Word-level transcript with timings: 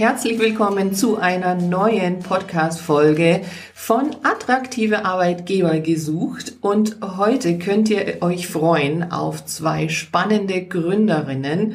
Herzlich 0.00 0.38
willkommen 0.38 0.94
zu 0.94 1.18
einer 1.18 1.54
neuen 1.54 2.20
Podcast-Folge 2.20 3.42
von 3.74 4.16
Attraktive 4.22 5.04
Arbeitgeber 5.04 5.78
gesucht. 5.80 6.54
Und 6.62 6.96
heute 7.18 7.58
könnt 7.58 7.90
ihr 7.90 8.22
euch 8.22 8.48
freuen 8.48 9.12
auf 9.12 9.44
zwei 9.44 9.90
spannende 9.90 10.64
Gründerinnen 10.64 11.74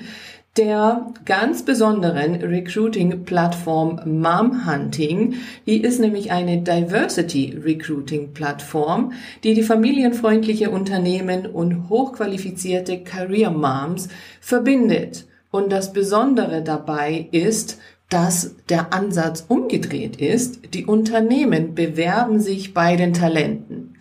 der 0.57 1.13
ganz 1.25 1.65
besonderen 1.65 2.33
Recruiting-Plattform 2.33 4.01
Mom 4.05 4.65
Hunting. 4.65 5.35
Die 5.67 5.83
ist 5.83 5.99
nämlich 5.99 6.31
eine 6.31 6.63
Diversity 6.63 7.59
Recruiting-Plattform, 7.63 9.13
die 9.43 9.53
die 9.53 9.61
familienfreundliche 9.61 10.71
Unternehmen 10.71 11.45
und 11.45 11.89
hochqualifizierte 11.89 13.03
Career 13.03 13.51
Moms 13.51 14.09
verbindet. 14.41 15.27
Und 15.51 15.71
das 15.71 15.93
Besondere 15.93 16.63
dabei 16.63 17.29
ist, 17.31 17.79
dass 18.09 18.55
der 18.69 18.93
Ansatz 18.93 19.45
umgedreht 19.47 20.17
ist. 20.17 20.73
Die 20.73 20.85
Unternehmen 20.85 21.75
bewerben 21.75 22.39
sich 22.39 22.73
bei 22.73 22.95
den 22.95 23.13
Talenten. 23.13 23.95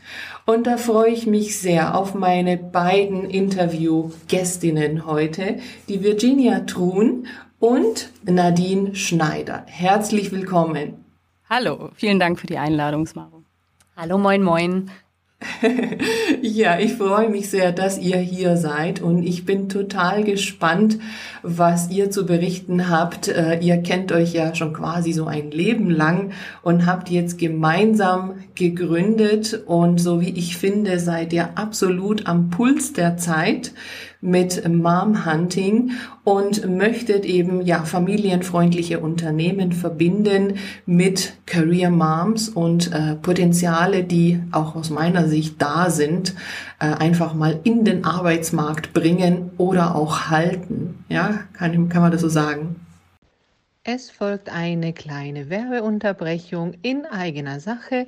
Und 0.47 0.67
da 0.67 0.77
freue 0.77 1.11
ich 1.11 1.27
mich 1.27 1.59
sehr 1.59 1.97
auf 1.97 2.15
meine 2.15 2.59
beiden 2.59 3.31
Interviewgästinnen 3.31 5.07
heute, 5.07 5.59
die 5.89 6.03
Virginia 6.03 6.61
Truhn 6.61 7.27
und 7.59 8.11
Nadine 8.25 8.95
Schneider. 8.95 9.65
Herzlich 9.67 10.33
willkommen. 10.33 11.05
Hallo, 11.49 11.91
vielen 11.95 12.21
Dank 12.21 12.39
für 12.39 12.47
die 12.47 12.59
Einladung, 12.59 13.07
Smaro. 13.07 13.43
Hallo, 13.97 14.19
moin, 14.19 14.43
moin. 14.43 14.91
ja, 16.43 16.79
ich 16.79 16.95
freue 16.95 17.29
mich 17.29 17.51
sehr, 17.51 17.73
dass 17.73 17.99
ihr 17.99 18.19
hier 18.19 18.57
seid 18.57 19.01
und 19.01 19.23
ich 19.23 19.45
bin 19.45 19.69
total 19.69 20.25
gespannt, 20.25 20.99
was 21.43 21.91
ihr 21.91 22.11
zu 22.11 22.27
berichten 22.27 22.89
habt. 22.89 23.29
Äh, 23.29 23.59
ihr 23.61 23.79
kennt 23.79 24.13
euch 24.13 24.33
ja 24.33 24.55
schon 24.55 24.73
quasi 24.73 25.13
so 25.13 25.27
ein 25.27 25.51
Leben 25.51 25.91
lang 25.91 26.33
und 26.63 26.87
habt 26.87 27.11
jetzt 27.11 27.39
gemeinsam 27.39 28.35
gegründet 28.55 29.63
und 29.67 29.99
so 29.99 30.21
wie 30.21 30.31
ich 30.31 30.57
finde, 30.57 30.99
seid 30.99 31.33
ihr 31.33 31.57
absolut 31.57 32.27
am 32.27 32.51
Puls 32.51 32.93
der 32.93 33.17
Zeit 33.17 33.73
mit 34.25 34.67
Mom 34.67 35.27
Hunting 35.27 35.93
und 36.25 36.69
möchtet 36.69 37.27
eben 37.27 37.61
ja 37.63 37.85
familienfreundliche 37.85 38.99
Unternehmen 38.99 39.73
verbinden 39.73 40.55
mit 40.87 41.35
Career 41.45 41.91
Moms 41.91 42.49
und 42.49 42.93
äh, 42.93 43.17
Potenziale, 43.17 44.03
die 44.03 44.41
auch 44.51 44.75
aus 44.75 44.89
meiner 44.89 45.29
Sicht 45.29 45.61
da 45.61 45.91
sind, 45.91 46.35
äh, 46.81 46.87
einfach 46.87 47.35
mal 47.35 47.61
in 47.65 47.85
den 47.85 48.05
Arbeitsmarkt 48.05 48.95
bringen 48.95 49.51
oder 49.59 49.95
auch 49.95 50.31
halten. 50.31 51.05
Ja, 51.09 51.41
kann, 51.53 51.89
kann 51.91 52.03
man 52.03 52.11
das 52.11 52.23
so 52.23 52.29
sagen? 52.29 52.77
Es 53.87 54.11
folgt 54.11 54.49
eine 54.49 54.95
kleine 54.95 55.51
Werbeunterbrechung 55.51 56.73
in 56.81 57.05
eigener 57.05 57.61
Sache. 57.61 58.07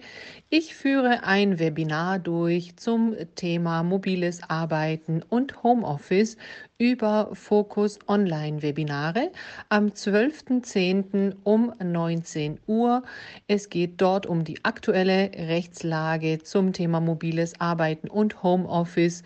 Ich 0.48 0.74
führe 0.74 1.24
ein 1.24 1.58
Webinar 1.58 2.18
durch 2.18 2.76
zum 2.76 3.14
Thema 3.34 3.82
mobiles 3.82 4.40
Arbeiten 4.48 5.22
und 5.28 5.62
Homeoffice 5.62 6.38
über 6.78 7.28
Fokus 7.34 7.98
Online-Webinare 8.08 9.30
am 9.68 9.88
12.10. 9.88 11.36
um 11.44 11.74
19 11.78 12.58
Uhr. 12.66 13.02
Es 13.46 13.68
geht 13.68 14.00
dort 14.00 14.24
um 14.24 14.44
die 14.44 14.64
aktuelle 14.64 15.30
Rechtslage 15.34 16.38
zum 16.42 16.72
Thema 16.72 17.00
mobiles 17.00 17.60
Arbeiten 17.60 18.08
und 18.08 18.42
Homeoffice 18.42 19.22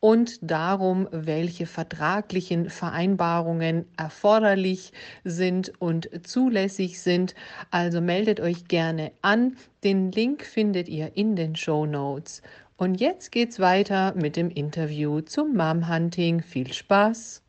und 0.00 0.38
darum, 0.42 1.08
welche 1.10 1.66
vertraglichen 1.66 2.70
Vereinbarungen 2.70 3.86
erforderlich 3.96 4.92
sind 5.24 5.72
und 5.80 6.08
zulässig 6.26 7.00
sind. 7.00 7.34
Also 7.70 8.00
meldet 8.00 8.40
euch 8.40 8.68
gerne 8.68 9.12
an. 9.22 9.56
Den 9.82 10.12
Link 10.12 10.44
findet 10.44 10.88
ihr 10.88 11.16
in 11.16 11.34
den 11.36 11.56
Show 11.56 11.86
Notes. 11.86 12.42
Und 12.76 13.00
jetzt 13.00 13.32
geht's 13.32 13.58
weiter 13.58 14.14
mit 14.14 14.36
dem 14.36 14.50
Interview 14.50 15.20
zum 15.20 15.56
Mom 15.56 15.88
Hunting. 15.88 16.42
Viel 16.42 16.72
Spaß! 16.72 17.42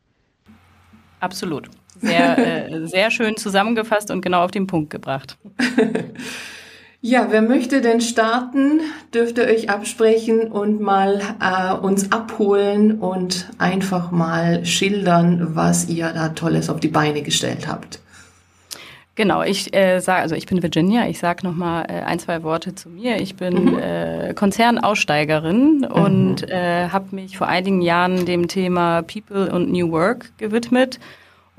Absolut. 1.20 1.68
Sehr, 2.00 2.38
äh, 2.38 2.86
sehr 2.86 3.10
schön 3.10 3.36
zusammengefasst 3.36 4.10
und 4.10 4.22
genau 4.22 4.42
auf 4.42 4.50
den 4.50 4.66
Punkt 4.66 4.90
gebracht. 4.90 5.38
Ja, 7.02 7.28
wer 7.30 7.40
möchte 7.40 7.80
denn 7.80 8.02
starten, 8.02 8.82
dürft 9.14 9.38
ihr 9.38 9.44
euch 9.44 9.70
absprechen 9.70 10.52
und 10.52 10.82
mal 10.82 11.22
äh, 11.40 11.72
uns 11.72 12.12
abholen 12.12 12.98
und 12.98 13.48
einfach 13.56 14.10
mal 14.10 14.66
schildern, 14.66 15.54
was 15.54 15.88
ihr 15.88 16.12
da 16.12 16.28
Tolles 16.28 16.68
auf 16.68 16.78
die 16.78 16.88
Beine 16.88 17.22
gestellt 17.22 17.66
habt. 17.66 18.00
Genau, 19.14 19.42
ich 19.42 19.74
äh, 19.74 20.00
sage, 20.00 20.20
also 20.20 20.34
ich 20.34 20.44
bin 20.44 20.62
Virginia, 20.62 21.08
ich 21.08 21.18
sage 21.18 21.46
nochmal 21.46 21.86
äh, 21.88 22.02
ein, 22.02 22.18
zwei 22.18 22.42
Worte 22.42 22.74
zu 22.74 22.90
mir. 22.90 23.18
Ich 23.18 23.34
bin 23.34 23.64
mhm. 23.64 23.78
äh, 23.78 24.34
Konzernaussteigerin 24.34 25.78
mhm. 25.78 25.84
und 25.84 26.50
äh, 26.50 26.90
habe 26.90 27.16
mich 27.16 27.38
vor 27.38 27.46
einigen 27.46 27.80
Jahren 27.80 28.26
dem 28.26 28.46
Thema 28.46 29.02
People 29.02 29.50
und 29.50 29.72
New 29.72 29.90
Work 29.90 30.32
gewidmet 30.36 31.00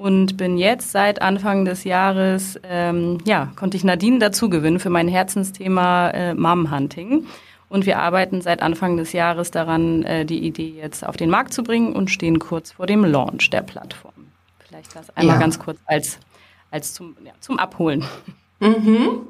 und 0.01 0.35
bin 0.35 0.57
jetzt 0.57 0.91
seit 0.91 1.21
Anfang 1.21 1.63
des 1.63 1.83
Jahres, 1.83 2.59
ähm, 2.63 3.19
ja, 3.23 3.51
konnte 3.55 3.77
ich 3.77 3.83
Nadine 3.83 4.17
dazu 4.17 4.49
gewinnen 4.49 4.79
für 4.79 4.89
mein 4.89 5.07
Herzensthema 5.07 6.09
äh, 6.09 6.33
Mom 6.33 6.71
Hunting. 6.71 7.27
Und 7.69 7.85
wir 7.85 7.99
arbeiten 7.99 8.41
seit 8.41 8.63
Anfang 8.63 8.97
des 8.97 9.13
Jahres 9.13 9.51
daran, 9.51 10.03
äh, 10.03 10.25
die 10.25 10.39
Idee 10.39 10.73
jetzt 10.75 11.05
auf 11.05 11.17
den 11.17 11.29
Markt 11.29 11.53
zu 11.53 11.61
bringen 11.61 11.93
und 11.93 12.09
stehen 12.09 12.39
kurz 12.39 12.71
vor 12.71 12.87
dem 12.87 13.05
Launch 13.05 13.51
der 13.51 13.61
Plattform. 13.61 14.13
Vielleicht 14.67 14.95
das 14.95 15.15
einmal 15.15 15.35
ja. 15.35 15.39
ganz 15.39 15.59
kurz 15.59 15.77
als, 15.85 16.17
als 16.71 16.95
zum, 16.95 17.15
ja, 17.23 17.33
zum 17.39 17.59
Abholen. 17.59 18.03
Mhm. 18.59 19.21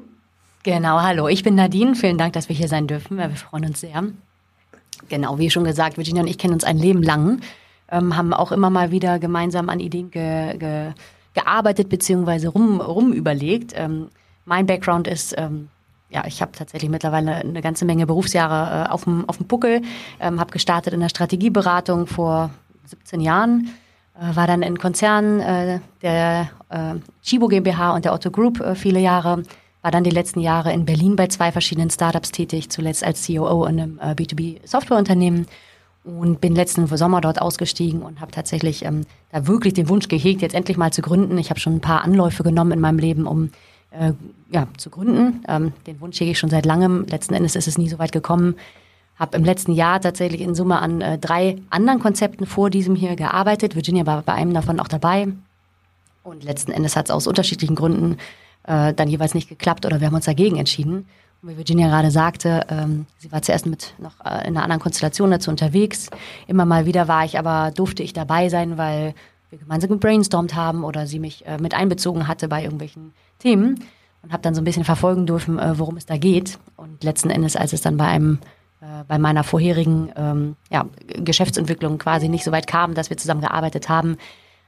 Genau, 0.62 1.02
hallo, 1.02 1.28
ich 1.28 1.42
bin 1.42 1.54
Nadine. 1.54 1.94
Vielen 1.94 2.16
Dank, 2.16 2.32
dass 2.32 2.48
wir 2.48 2.56
hier 2.56 2.68
sein 2.68 2.86
dürfen. 2.86 3.18
Wir 3.18 3.28
freuen 3.30 3.66
uns 3.66 3.80
sehr. 3.80 4.04
Genau, 5.10 5.38
wie 5.38 5.50
schon 5.50 5.64
gesagt, 5.64 5.98
Virginia 5.98 6.22
und 6.22 6.28
ich 6.28 6.38
kennen 6.38 6.54
uns 6.54 6.64
ein 6.64 6.78
Leben 6.78 7.02
lang 7.02 7.42
ähm, 7.92 8.16
haben 8.16 8.32
auch 8.32 8.50
immer 8.50 8.70
mal 8.70 8.90
wieder 8.90 9.18
gemeinsam 9.18 9.68
an 9.68 9.78
Ideen 9.78 10.10
ge, 10.10 10.56
ge, 10.56 10.92
gearbeitet 11.34 11.88
bzw. 11.88 12.46
rum, 12.46 12.80
rum 12.80 13.12
überlegt. 13.12 13.72
Ähm, 13.76 14.08
mein 14.44 14.66
Background 14.66 15.06
ist, 15.06 15.34
ähm, 15.38 15.68
ja, 16.08 16.24
ich 16.26 16.42
habe 16.42 16.52
tatsächlich 16.52 16.90
mittlerweile 16.90 17.36
eine 17.36 17.60
ganze 17.62 17.84
Menge 17.84 18.06
Berufsjahre 18.06 18.86
äh, 18.86 18.90
auf 18.90 19.04
dem 19.04 19.28
auf 19.28 19.36
dem 19.36 19.46
Buckel, 19.46 19.82
ähm, 20.20 20.40
habe 20.40 20.50
gestartet 20.50 20.94
in 20.94 21.00
der 21.00 21.10
Strategieberatung 21.10 22.06
vor 22.06 22.50
17 22.86 23.20
Jahren, 23.20 23.68
äh, 24.18 24.34
war 24.34 24.46
dann 24.46 24.62
in 24.62 24.78
Konzernen 24.78 25.40
äh, 25.40 25.80
der 26.00 26.50
äh, 26.70 26.94
Chibo 27.22 27.48
GmbH 27.48 27.94
und 27.94 28.04
der 28.04 28.14
Otto 28.14 28.30
Group 28.30 28.60
äh, 28.60 28.74
viele 28.74 29.00
Jahre, 29.00 29.42
war 29.82 29.90
dann 29.90 30.04
die 30.04 30.10
letzten 30.10 30.40
Jahre 30.40 30.72
in 30.72 30.86
Berlin 30.86 31.16
bei 31.16 31.26
zwei 31.26 31.52
verschiedenen 31.52 31.90
Startups 31.90 32.30
tätig, 32.30 32.70
zuletzt 32.70 33.04
als 33.04 33.26
COO 33.26 33.64
in 33.66 33.80
einem 33.80 33.98
äh, 33.98 34.12
B2B-Softwareunternehmen 34.12 35.46
und 36.04 36.40
bin 36.40 36.54
letzten 36.54 36.86
Sommer 36.86 37.20
dort 37.20 37.40
ausgestiegen 37.40 38.02
und 38.02 38.20
habe 38.20 38.32
tatsächlich 38.32 38.84
ähm, 38.84 39.02
da 39.30 39.46
wirklich 39.46 39.74
den 39.74 39.88
Wunsch 39.88 40.08
gehegt, 40.08 40.42
jetzt 40.42 40.54
endlich 40.54 40.76
mal 40.76 40.92
zu 40.92 41.02
gründen. 41.02 41.38
Ich 41.38 41.50
habe 41.50 41.60
schon 41.60 41.76
ein 41.76 41.80
paar 41.80 42.02
Anläufe 42.02 42.42
genommen 42.42 42.72
in 42.72 42.80
meinem 42.80 42.98
Leben, 42.98 43.26
um 43.26 43.50
äh, 43.92 44.12
ja, 44.50 44.66
zu 44.76 44.90
gründen. 44.90 45.44
Ähm, 45.46 45.72
den 45.86 46.00
Wunsch 46.00 46.18
hege 46.20 46.32
ich 46.32 46.38
schon 46.38 46.50
seit 46.50 46.66
langem. 46.66 47.06
Letzten 47.08 47.34
Endes 47.34 47.54
ist 47.54 47.68
es 47.68 47.78
nie 47.78 47.88
so 47.88 47.98
weit 47.98 48.12
gekommen. 48.12 48.56
Habe 49.16 49.36
im 49.36 49.44
letzten 49.44 49.72
Jahr 49.72 50.00
tatsächlich 50.00 50.40
in 50.40 50.54
Summe 50.56 50.80
an 50.80 51.00
äh, 51.00 51.18
drei 51.18 51.58
anderen 51.70 52.00
Konzepten 52.00 52.46
vor 52.46 52.68
diesem 52.68 52.96
hier 52.96 53.14
gearbeitet. 53.14 53.76
Virginia 53.76 54.04
war 54.04 54.22
bei 54.22 54.32
einem 54.32 54.54
davon 54.54 54.80
auch 54.80 54.88
dabei. 54.88 55.28
Und 56.24 56.42
letzten 56.42 56.72
Endes 56.72 56.96
hat 56.96 57.06
es 57.06 57.10
aus 57.12 57.28
unterschiedlichen 57.28 57.76
Gründen 57.76 58.16
äh, 58.64 58.92
dann 58.92 59.08
jeweils 59.08 59.34
nicht 59.34 59.48
geklappt 59.48 59.86
oder 59.86 60.00
wir 60.00 60.08
haben 60.08 60.14
uns 60.14 60.24
dagegen 60.24 60.56
entschieden 60.56 61.06
wie 61.42 61.56
Virginia 61.56 61.88
gerade 61.88 62.10
sagte, 62.10 62.66
ähm, 62.68 63.06
sie 63.18 63.32
war 63.32 63.42
zuerst 63.42 63.66
mit 63.66 63.94
noch 63.98 64.20
äh, 64.24 64.46
in 64.46 64.56
einer 64.56 64.62
anderen 64.62 64.80
Konstellation 64.80 65.30
dazu 65.30 65.50
unterwegs. 65.50 66.08
Immer 66.46 66.64
mal 66.64 66.86
wieder 66.86 67.08
war 67.08 67.24
ich 67.24 67.38
aber, 67.38 67.72
durfte 67.72 68.02
ich 68.02 68.12
dabei 68.12 68.48
sein, 68.48 68.78
weil 68.78 69.14
wir 69.50 69.58
gemeinsam 69.58 69.90
gebrainstormt 69.90 70.54
haben 70.54 70.84
oder 70.84 71.06
sie 71.06 71.18
mich 71.18 71.44
äh, 71.46 71.58
mit 71.58 71.74
einbezogen 71.74 72.28
hatte 72.28 72.48
bei 72.48 72.62
irgendwelchen 72.62 73.12
Themen 73.40 73.84
und 74.22 74.32
habe 74.32 74.42
dann 74.42 74.54
so 74.54 74.60
ein 74.60 74.64
bisschen 74.64 74.84
verfolgen 74.84 75.26
dürfen, 75.26 75.58
äh, 75.58 75.78
worum 75.78 75.96
es 75.96 76.06
da 76.06 76.16
geht. 76.16 76.58
Und 76.76 77.02
letzten 77.02 77.30
Endes, 77.30 77.56
als 77.56 77.72
es 77.72 77.80
dann 77.80 77.96
bei 77.96 78.06
einem 78.06 78.38
äh, 78.80 79.04
bei 79.08 79.18
meiner 79.18 79.42
vorherigen 79.42 80.12
ähm, 80.16 80.56
ja, 80.70 80.86
Geschäftsentwicklung 81.08 81.98
quasi 81.98 82.28
nicht 82.28 82.44
so 82.44 82.52
weit 82.52 82.66
kam, 82.66 82.94
dass 82.94 83.10
wir 83.10 83.16
zusammen 83.16 83.40
gearbeitet 83.40 83.88
haben, 83.88 84.16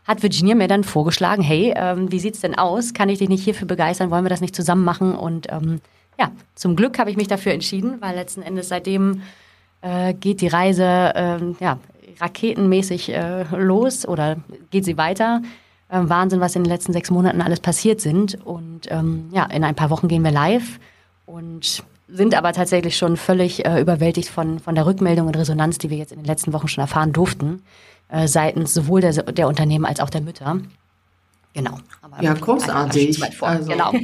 hat 0.05 0.23
Virginia 0.23 0.55
mir 0.55 0.69
dann 0.69 0.85
vorgeschlagen, 0.85 1.43
hey, 1.43 1.73
ähm, 1.77 2.13
wie 2.13 2.19
sieht's 2.19 2.41
denn 2.41 2.55
aus? 2.55 2.95
Kann 2.95 3.09
ich 3.09 3.19
dich 3.21 3.29
nicht 3.29 3.45
hierfür 3.45 3.67
begeistern? 3.67 4.11
Wollen 4.11 4.25
wir 4.25 4.29
das 4.31 4.41
nicht 4.41 4.55
zusammen 4.55 4.85
machen? 4.85 5.15
Und 5.15 5.47
ähm, 5.51 5.81
ja, 6.19 6.31
zum 6.55 6.77
Glück 6.77 6.99
habe 6.99 7.11
ich 7.11 7.17
mich 7.17 7.29
dafür 7.29 7.53
entschieden, 7.53 8.01
weil 8.01 8.15
letzten 8.15 8.43
Endes 8.43 8.69
seitdem 8.69 9.23
äh, 9.83 10.15
geht 10.15 10.41
die 10.41 10.49
Reise 10.49 11.13
ähm, 11.15 11.57
ja, 11.61 11.79
raketenmäßig 12.21 13.13
äh, 13.13 13.45
los 13.57 14.07
oder 14.07 14.37
geht 14.71 14.85
sie 14.85 14.97
weiter. 14.97 15.43
Äh, 15.89 16.01
Wahnsinn, 16.03 16.41
was 16.41 16.57
in 16.57 16.65
den 16.65 16.71
letzten 16.71 16.93
sechs 16.93 17.11
Monaten 17.11 17.41
alles 17.43 17.61
passiert 17.61 18.01
sind. 18.01 18.45
Und 18.45 18.91
ähm, 18.91 19.29
ja, 19.33 19.45
in 19.45 19.65
ein 19.65 19.75
paar 19.75 19.91
Wochen 19.91 20.09
gehen 20.09 20.23
wir 20.23 20.31
live 20.31 20.79
und 21.27 21.83
sind 22.09 22.35
aber 22.35 22.53
tatsächlich 22.53 22.97
schon 22.97 23.17
völlig 23.17 23.65
äh, 23.65 23.81
überwältigt 23.81 24.29
von, 24.29 24.59
von 24.59 24.75
der 24.75 24.87
Rückmeldung 24.87 25.27
und 25.27 25.37
Resonanz, 25.37 25.79
die 25.79 25.91
wir 25.91 25.97
jetzt 25.97 26.13
in 26.13 26.19
den 26.19 26.27
letzten 26.27 26.53
Wochen 26.53 26.69
schon 26.69 26.83
erfahren 26.83 27.13
durften, 27.13 27.63
äh, 28.09 28.29
seitens 28.29 28.75
sowohl 28.75 29.01
der, 29.01 29.13
der 29.13 29.49
Unternehmen 29.49 29.87
als 29.87 30.01
auch 30.01 30.11
der 30.11 30.21
Mütter. 30.21 30.59
Genau. 31.55 31.79
Ja, 32.21 32.35
großartig. 32.35 33.21
Also, 33.41 33.71
genau. 33.71 33.93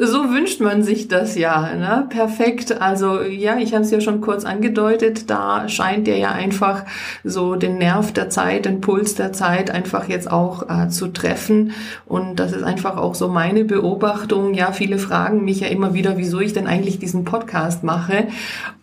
so 0.00 0.30
wünscht 0.30 0.60
man 0.60 0.82
sich 0.82 1.08
das 1.08 1.36
ja. 1.36 1.74
Ne? 1.74 2.06
Perfekt. 2.08 2.80
Also 2.80 3.22
ja, 3.22 3.58
ich 3.58 3.74
habe 3.74 3.84
es 3.84 3.90
ja 3.90 4.00
schon 4.00 4.20
kurz 4.20 4.44
angedeutet. 4.44 5.30
Da 5.30 5.68
scheint 5.68 6.06
der 6.06 6.18
ja 6.18 6.32
einfach 6.32 6.84
so 7.24 7.56
den 7.56 7.78
Nerv 7.78 8.12
der 8.12 8.30
Zeit, 8.30 8.64
den 8.64 8.80
Puls 8.80 9.14
der 9.14 9.32
Zeit 9.32 9.70
einfach 9.70 10.08
jetzt 10.08 10.30
auch 10.30 10.68
äh, 10.68 10.88
zu 10.88 11.08
treffen. 11.08 11.72
Und 12.06 12.36
das 12.36 12.52
ist 12.52 12.62
einfach 12.62 12.96
auch 12.96 13.14
so 13.14 13.28
meine 13.28 13.64
Beobachtung. 13.64 14.54
Ja, 14.54 14.72
viele 14.72 14.98
fragen 14.98 15.44
mich 15.44 15.60
ja 15.60 15.68
immer 15.68 15.94
wieder, 15.94 16.16
wieso 16.16 16.40
ich 16.40 16.52
denn 16.52 16.66
eigentlich 16.66 16.98
diesen 16.98 17.24
Podcast 17.24 17.84
mache. 17.84 18.28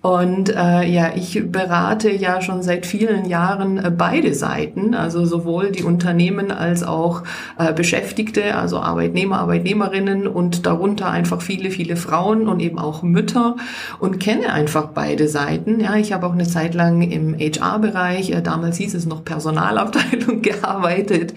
Und 0.02 0.50
äh, 0.50 0.84
ja, 0.84 1.14
ich 1.16 1.52
berate 1.52 2.12
ja 2.12 2.40
schon 2.40 2.62
seit 2.62 2.86
vielen 2.86 3.26
Jahren 3.26 3.84
äh, 3.84 3.90
beide 3.90 4.36
Seiten, 4.36 4.94
also 4.94 5.26
sowohl 5.26 5.72
die 5.72 5.84
Unternehmen 5.84 6.52
als 6.52 6.84
auch 6.84 7.15
äh, 7.58 7.74
Beschäftigte, 7.74 8.56
also 8.56 8.80
Arbeitnehmer, 8.80 9.40
Arbeitnehmerinnen 9.40 10.28
und 10.28 10.66
darunter 10.66 11.10
einfach 11.10 11.42
viele, 11.42 11.72
viele 11.72 11.96
Frauen 11.96 12.48
und 12.48 12.60
eben 12.60 12.80
auch 12.80 13.04
Mütter 13.04 13.56
und 14.00 14.20
kenne 14.20 14.52
einfach 14.54 14.90
beide 14.90 15.28
Seiten. 15.28 15.80
Ja, 15.80 15.96
ich 15.96 16.14
habe 16.14 16.26
auch 16.26 16.34
eine 16.34 16.48
Zeit 16.48 16.74
lang 16.74 17.02
im 17.02 17.36
HR-Bereich, 17.38 18.32
äh, 18.32 18.42
damals 18.42 18.78
hieß 18.78 18.94
es 18.96 19.06
noch 19.06 19.24
Personalabteilung, 19.24 20.42
gearbeitet 20.46 21.34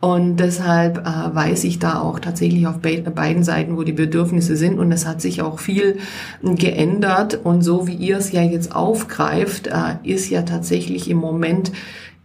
und 0.00 0.36
deshalb 0.36 0.98
äh, 0.98 1.34
weiß 1.34 1.64
ich 1.64 1.78
da 1.78 2.00
auch 2.00 2.18
tatsächlich 2.20 2.66
auf 2.66 2.78
be 2.78 2.98
beiden 2.98 3.44
Seiten, 3.44 3.76
wo 3.76 3.82
die 3.82 3.92
Bedürfnisse 3.92 4.56
sind 4.56 4.78
und 4.78 4.92
es 4.92 5.06
hat 5.06 5.20
sich 5.20 5.42
auch 5.42 5.58
viel 5.58 5.98
geändert 6.42 7.40
und 7.42 7.62
so 7.62 7.86
wie 7.86 7.94
ihr 7.94 8.16
es 8.18 8.32
ja 8.32 8.42
jetzt 8.42 8.74
aufgreift, 8.74 9.68
äh, 9.68 9.96
ist 10.02 10.30
ja 10.30 10.42
tatsächlich 10.42 11.10
im 11.10 11.18
Moment 11.18 11.72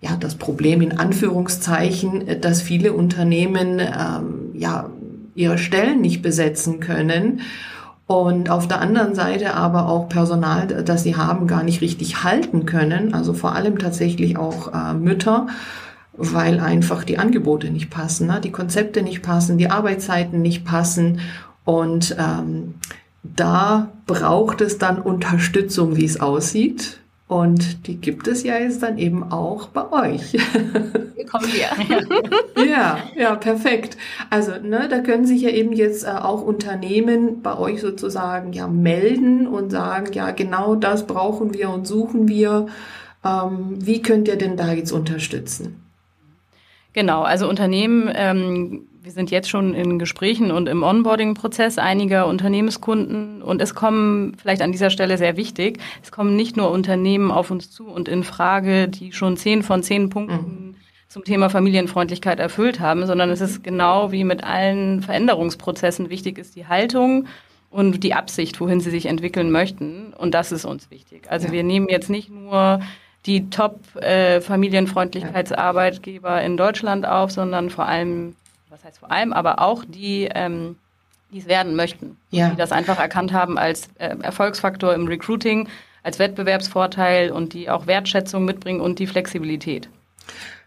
ja, 0.04 0.18
das 0.20 0.36
Problem 0.36 0.82
in 0.82 0.98
Anführungszeichen, 0.98 2.42
dass 2.42 2.62
viele 2.62 2.92
Unternehmen 2.92 3.80
ähm, 3.80 4.52
ja, 4.54 4.90
ihre 5.34 5.58
Stellen 5.58 6.02
nicht 6.02 6.22
besetzen 6.22 6.82
können 6.82 7.40
und 8.06 8.50
auf 8.50 8.68
der 8.68 8.82
anderen 8.82 9.16
Seite 9.16 9.54
aber 9.54 9.88
auch 9.88 10.10
Personal, 10.10 10.68
das 10.68 11.04
sie 11.04 11.16
haben, 11.16 11.48
gar 11.48 11.64
nicht 11.64 11.80
richtig 11.80 12.24
halten 12.24 12.66
können. 12.66 13.14
Also 13.14 13.34
vor 13.34 13.56
allem 13.56 13.80
tatsächlich 13.80 14.38
auch 14.38 14.74
äh, 14.74 14.94
Mütter, 14.94 15.48
weil 16.18 16.60
einfach 16.60 17.06
die 17.06 17.18
Angebote 17.18 17.72
nicht 17.72 17.90
passen, 17.90 18.28
ne? 18.28 18.42
die 18.44 18.52
Konzepte 18.52 19.04
nicht 19.04 19.22
passen, 19.22 19.58
die 19.58 19.72
Arbeitszeiten 19.72 20.42
nicht 20.42 20.66
passen 20.66 21.22
und 21.64 22.16
ähm, 22.20 22.76
da 23.24 23.88
braucht 24.06 24.60
es 24.60 24.78
dann 24.80 25.00
Unterstützung, 25.00 25.96
wie 25.96 26.04
es 26.04 26.20
aussieht. 26.20 27.00
Und 27.28 27.88
die 27.88 27.96
gibt 27.96 28.28
es 28.28 28.44
ja 28.44 28.58
jetzt 28.58 28.84
dann 28.84 28.98
eben 28.98 29.32
auch 29.32 29.68
bei 29.70 29.92
euch. 29.92 30.34
Wir 31.16 31.26
kommen 31.26 31.48
hier. 31.48 31.70
ja, 32.70 33.00
ja, 33.16 33.36
perfekt. 33.36 33.98
Also, 34.30 34.52
ne, 34.62 34.88
da 34.90 35.00
können 35.00 35.26
sich 35.26 35.42
ja 35.42 35.50
eben 35.50 35.72
jetzt 35.72 36.04
äh, 36.04 36.10
auch 36.10 36.42
Unternehmen 36.42 37.42
bei 37.42 37.58
euch 37.58 37.82
sozusagen 37.82 38.52
ja 38.52 38.68
melden 38.68 39.48
und 39.48 39.72
sagen, 39.72 40.12
ja, 40.14 40.32
genau 40.32 40.76
das 40.76 41.08
brauchen 41.08 41.54
wir 41.54 41.70
und 41.70 41.88
suchen 41.88 42.28
wir. 42.28 42.68
Ähm, 43.24 43.78
wie 43.80 44.02
könnt 44.02 44.28
ihr 44.28 44.36
denn 44.36 44.58
da 44.58 44.74
jetzt 44.74 44.92
unterstützen? 44.92 45.82
Genau, 46.92 47.24
also 47.24 47.50
Unternehmen 47.50 48.12
ähm, 48.14 48.88
wir 49.04 49.12
sind 49.12 49.30
jetzt 49.32 49.50
schon 49.50 49.74
in 49.74 50.00
Gesprächen 50.00 50.52
und 50.52 50.70
im 50.70 50.82
Onboarding-Prozess 50.82 51.78
einiger 51.78 52.26
Unternehmenskunden 52.26 53.42
und 53.42 53.62
es 53.62 53.76
kommen 53.76 54.38
vielleicht 54.42 54.62
an 54.62 54.72
dieser 54.72 54.90
Stelle 54.90 55.18
sehr 55.18 55.36
wichtig, 55.36 55.80
es 56.02 56.10
kommen 56.12 56.38
nicht 56.38 56.56
nur 56.56 56.72
Unternehmen 56.72 57.30
auf 57.30 57.52
uns 57.52 57.70
zu 57.70 57.88
und 57.88 58.08
in 58.08 58.24
Frage, 58.24 58.88
die 58.88 59.12
schon 59.12 59.36
zehn 59.36 59.62
von 59.62 59.84
zehn 59.84 60.10
Punkten 60.10 60.68
mhm. 60.68 60.76
zum 61.10 61.26
Thema 61.26 61.50
Familienfreundlichkeit 61.50 62.40
erfüllt 62.40 62.80
haben, 62.80 63.06
sondern 63.06 63.30
es 63.30 63.42
ist 63.42 63.62
genau 63.62 64.14
wie 64.14 64.24
mit 64.24 64.46
allen 64.46 65.02
Veränderungsprozessen 65.02 66.10
wichtig 66.10 66.38
ist 66.38 66.56
die 66.56 66.68
Haltung 66.68 67.28
und 67.70 68.06
die 68.06 68.14
Absicht, 68.14 68.62
wohin 68.62 68.80
sie 68.80 68.92
sich 68.92 69.08
entwickeln 69.08 69.52
möchten. 69.52 70.14
Und 70.14 70.34
das 70.34 70.54
ist 70.54 70.64
uns 70.64 70.90
wichtig. 70.92 71.30
Also 71.30 71.48
ja. 71.48 71.54
wir 71.54 71.64
nehmen 71.64 71.90
jetzt 71.90 72.10
nicht 72.10 72.30
nur 72.30 72.80
die 73.26 73.50
Top-Familienfreundlichkeitsarbeitgeber 73.50 76.42
äh, 76.42 76.46
in 76.46 76.56
Deutschland 76.56 77.06
auf, 77.06 77.32
sondern 77.32 77.70
vor 77.70 77.86
allem 77.86 78.36
was 78.74 78.84
heißt 78.84 78.98
vor 78.98 79.12
allem, 79.12 79.34
aber 79.34 79.60
auch 79.60 79.86
die, 79.88 80.28
ähm, 80.34 80.78
die 81.32 81.38
es 81.38 81.48
werden 81.48 81.76
möchten. 81.76 82.18
Ja. 82.32 82.50
Die 82.50 82.56
das 82.56 82.72
einfach 82.72 83.00
erkannt 83.00 83.32
haben 83.32 83.60
als 83.60 83.88
äh, 84.00 84.16
Erfolgsfaktor 84.20 84.96
im 84.96 85.06
Recruiting, 85.06 85.70
als 86.02 86.18
Wettbewerbsvorteil 86.18 87.32
und 87.32 87.54
die 87.54 87.70
auch 87.70 87.86
Wertschätzung 87.86 88.46
mitbringen 88.46 88.82
und 88.82 88.98
die 88.98 89.06
Flexibilität. 89.06 89.90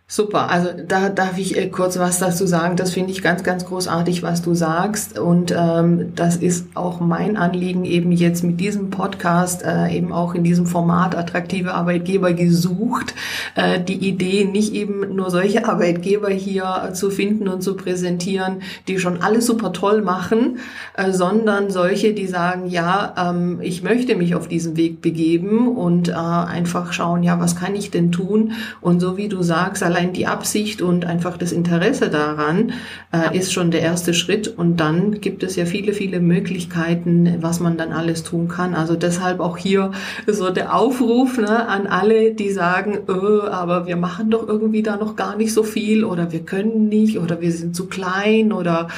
Super, 0.08 0.50
also 0.50 0.68
da 0.86 1.08
darf 1.08 1.36
ich 1.36 1.56
äh, 1.56 1.68
kurz 1.68 1.98
was 1.98 2.20
dazu 2.20 2.46
sagen. 2.46 2.76
Das 2.76 2.92
finde 2.92 3.10
ich 3.10 3.22
ganz, 3.22 3.42
ganz 3.42 3.64
großartig, 3.64 4.22
was 4.22 4.40
du 4.40 4.54
sagst. 4.54 5.18
Und 5.18 5.50
ähm, 5.50 6.12
das 6.14 6.36
ist 6.36 6.68
auch 6.76 7.00
mein 7.00 7.36
Anliegen, 7.36 7.84
eben 7.84 8.12
jetzt 8.12 8.44
mit 8.44 8.60
diesem 8.60 8.90
Podcast, 8.90 9.64
äh, 9.64 9.88
eben 9.88 10.12
auch 10.12 10.36
in 10.36 10.44
diesem 10.44 10.66
Format 10.66 11.16
attraktive 11.16 11.74
Arbeitgeber 11.74 12.34
gesucht, 12.34 13.16
äh, 13.56 13.80
die 13.80 14.08
Idee, 14.08 14.44
nicht 14.44 14.74
eben 14.74 15.16
nur 15.16 15.28
solche 15.28 15.66
Arbeitgeber 15.66 16.30
hier 16.30 16.90
zu 16.92 17.10
finden 17.10 17.48
und 17.48 17.64
zu 17.64 17.74
präsentieren, 17.74 18.62
die 18.86 19.00
schon 19.00 19.22
alles 19.22 19.46
super 19.46 19.72
toll 19.72 20.02
machen, 20.02 20.58
äh, 20.96 21.10
sondern 21.10 21.68
solche, 21.68 22.14
die 22.14 22.28
sagen, 22.28 22.68
ja, 22.68 23.12
ähm, 23.18 23.58
ich 23.60 23.82
möchte 23.82 24.14
mich 24.14 24.36
auf 24.36 24.46
diesen 24.46 24.76
Weg 24.76 25.02
begeben 25.02 25.66
und 25.76 26.10
äh, 26.10 26.12
einfach 26.12 26.92
schauen, 26.92 27.24
ja, 27.24 27.40
was 27.40 27.56
kann 27.56 27.74
ich 27.74 27.90
denn 27.90 28.12
tun? 28.12 28.52
Und 28.80 29.00
so 29.00 29.16
wie 29.16 29.28
du 29.28 29.42
sagst, 29.42 29.82
allein 29.96 30.12
die 30.12 30.26
Absicht 30.26 30.82
und 30.82 31.06
einfach 31.06 31.38
das 31.38 31.52
Interesse 31.52 32.10
daran 32.10 32.72
äh, 33.12 33.36
ist 33.36 33.52
schon 33.52 33.70
der 33.70 33.80
erste 33.80 34.12
Schritt. 34.12 34.46
Und 34.46 34.76
dann 34.78 35.20
gibt 35.20 35.42
es 35.42 35.56
ja 35.56 35.64
viele, 35.64 35.94
viele 35.94 36.20
Möglichkeiten, 36.20 37.36
was 37.40 37.60
man 37.60 37.78
dann 37.78 37.92
alles 37.92 38.22
tun 38.22 38.48
kann. 38.48 38.74
Also 38.74 38.94
deshalb 38.94 39.40
auch 39.40 39.56
hier 39.56 39.92
so 40.26 40.50
der 40.50 40.74
Aufruf 40.74 41.38
ne, 41.38 41.66
an 41.68 41.86
alle, 41.86 42.34
die 42.34 42.50
sagen, 42.50 42.98
öh, 43.08 43.48
aber 43.48 43.86
wir 43.86 43.96
machen 43.96 44.30
doch 44.30 44.46
irgendwie 44.46 44.82
da 44.82 44.96
noch 44.96 45.16
gar 45.16 45.36
nicht 45.36 45.52
so 45.54 45.62
viel 45.62 46.04
oder 46.04 46.30
wir 46.30 46.40
können 46.40 46.88
nicht 46.88 47.18
oder 47.18 47.40
wir 47.40 47.52
sind 47.52 47.74
zu 47.74 47.86
klein 47.86 48.52
oder 48.52 48.88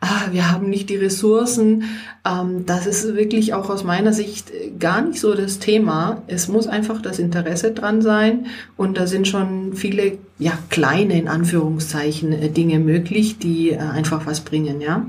ah, 0.00 0.28
wir 0.32 0.50
haben 0.50 0.70
nicht 0.70 0.90
die 0.90 0.96
Ressourcen. 0.96 1.84
Ähm, 2.26 2.66
das 2.66 2.86
ist 2.86 3.14
wirklich 3.14 3.54
auch 3.54 3.70
aus 3.70 3.84
meiner 3.84 4.12
Sicht 4.12 4.52
gar 4.78 5.02
nicht 5.02 5.20
so 5.20 5.34
das 5.34 5.58
Thema. 5.58 6.22
Es 6.26 6.48
muss 6.48 6.66
einfach 6.66 7.00
das 7.00 7.18
Interesse 7.18 7.72
dran 7.72 8.02
sein 8.02 8.46
und 8.76 8.96
da 8.98 9.06
sind 9.06 9.28
schon 9.28 9.74
viele 9.74 10.18
ja, 10.38 10.52
kleine, 10.70 11.18
in 11.18 11.28
Anführungszeichen, 11.28 12.32
äh, 12.32 12.48
Dinge 12.48 12.78
möglich, 12.78 13.38
die 13.38 13.70
äh, 13.70 13.78
einfach 13.78 14.26
was 14.26 14.40
bringen, 14.40 14.80
ja. 14.80 15.06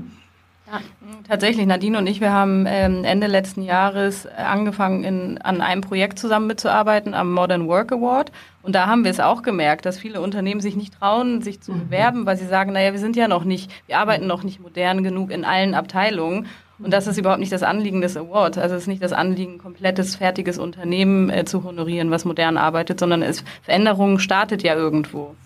Tatsächlich, 1.28 1.66
Nadine 1.66 1.98
und 1.98 2.06
ich, 2.06 2.20
wir 2.20 2.32
haben 2.32 2.64
ähm, 2.66 3.04
Ende 3.04 3.26
letzten 3.26 3.62
Jahres 3.62 4.26
angefangen, 4.26 5.04
in, 5.04 5.38
an 5.38 5.60
einem 5.60 5.82
Projekt 5.82 6.18
zusammen 6.18 6.46
mitzuarbeiten, 6.46 7.14
am 7.14 7.32
Modern 7.32 7.68
Work 7.68 7.92
Award. 7.92 8.32
Und 8.62 8.74
da 8.74 8.86
haben 8.86 9.04
wir 9.04 9.10
es 9.10 9.20
auch 9.20 9.42
gemerkt, 9.42 9.86
dass 9.86 9.98
viele 9.98 10.20
Unternehmen 10.20 10.60
sich 10.60 10.76
nicht 10.76 10.94
trauen, 10.98 11.42
sich 11.42 11.60
zu 11.60 11.72
mhm. 11.72 11.80
bewerben, 11.84 12.26
weil 12.26 12.36
sie 12.36 12.46
sagen, 12.46 12.72
naja, 12.72 12.92
wir 12.92 13.00
sind 13.00 13.16
ja 13.16 13.28
noch 13.28 13.44
nicht, 13.44 13.70
wir 13.86 13.98
arbeiten 13.98 14.26
noch 14.26 14.42
nicht 14.44 14.60
modern 14.60 15.02
genug 15.02 15.30
in 15.30 15.44
allen 15.44 15.74
Abteilungen. 15.74 16.46
Und 16.78 16.92
das 16.92 17.06
ist 17.06 17.18
überhaupt 17.18 17.40
nicht 17.40 17.52
das 17.52 17.62
Anliegen 17.62 18.00
des 18.00 18.16
Awards. 18.16 18.58
Also 18.58 18.74
es 18.74 18.82
ist 18.82 18.88
nicht 18.88 19.02
das 19.02 19.12
Anliegen, 19.12 19.58
komplettes, 19.58 20.16
fertiges 20.16 20.58
Unternehmen 20.58 21.30
äh, 21.30 21.44
zu 21.44 21.62
honorieren, 21.64 22.10
was 22.10 22.24
modern 22.24 22.56
arbeitet, 22.56 22.98
sondern 22.98 23.22
es, 23.22 23.44
Veränderung 23.62 24.18
startet 24.18 24.62
ja 24.62 24.74
irgendwo. 24.74 25.36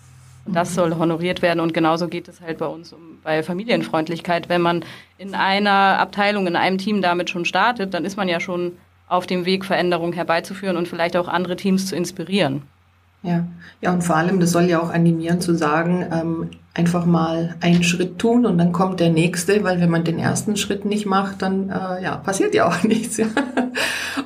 Und 0.47 0.55
das 0.55 0.73
soll 0.73 0.95
honoriert 0.95 1.41
werden. 1.41 1.59
Und 1.59 1.73
genauso 1.73 2.07
geht 2.07 2.27
es 2.27 2.41
halt 2.41 2.57
bei 2.57 2.67
uns 2.67 2.93
um, 2.93 3.19
bei 3.23 3.43
Familienfreundlichkeit. 3.43 4.49
Wenn 4.49 4.61
man 4.61 4.85
in 5.17 5.35
einer 5.35 5.99
Abteilung, 5.99 6.47
in 6.47 6.55
einem 6.55 6.77
Team 6.77 7.01
damit 7.01 7.29
schon 7.29 7.45
startet, 7.45 7.93
dann 7.93 8.05
ist 8.05 8.17
man 8.17 8.29
ja 8.29 8.39
schon 8.39 8.73
auf 9.07 9.27
dem 9.27 9.45
Weg, 9.45 9.65
Veränderung 9.65 10.13
herbeizuführen 10.13 10.77
und 10.77 10.87
vielleicht 10.87 11.15
auch 11.17 11.27
andere 11.27 11.55
Teams 11.55 11.87
zu 11.87 11.95
inspirieren. 11.95 12.63
Ja, 13.23 13.45
ja, 13.81 13.91
und 13.91 14.03
vor 14.03 14.15
allem, 14.15 14.39
das 14.39 14.51
soll 14.51 14.65
ja 14.65 14.79
auch 14.79 14.91
animieren 14.91 15.41
zu 15.41 15.55
sagen, 15.55 16.05
ähm, 16.11 16.49
einfach 16.73 17.05
mal 17.05 17.55
einen 17.61 17.83
Schritt 17.83 18.19
tun 18.19 18.45
und 18.45 18.57
dann 18.57 18.71
kommt 18.71 18.99
der 18.99 19.09
nächste, 19.09 19.63
weil 19.63 19.81
wenn 19.81 19.89
man 19.89 20.03
den 20.03 20.19
ersten 20.19 20.55
Schritt 20.55 20.85
nicht 20.85 21.05
macht, 21.05 21.41
dann 21.41 21.69
äh, 21.69 22.03
ja, 22.03 22.17
passiert 22.17 22.53
ja 22.53 22.67
auch 22.67 22.83
nichts. 22.83 23.19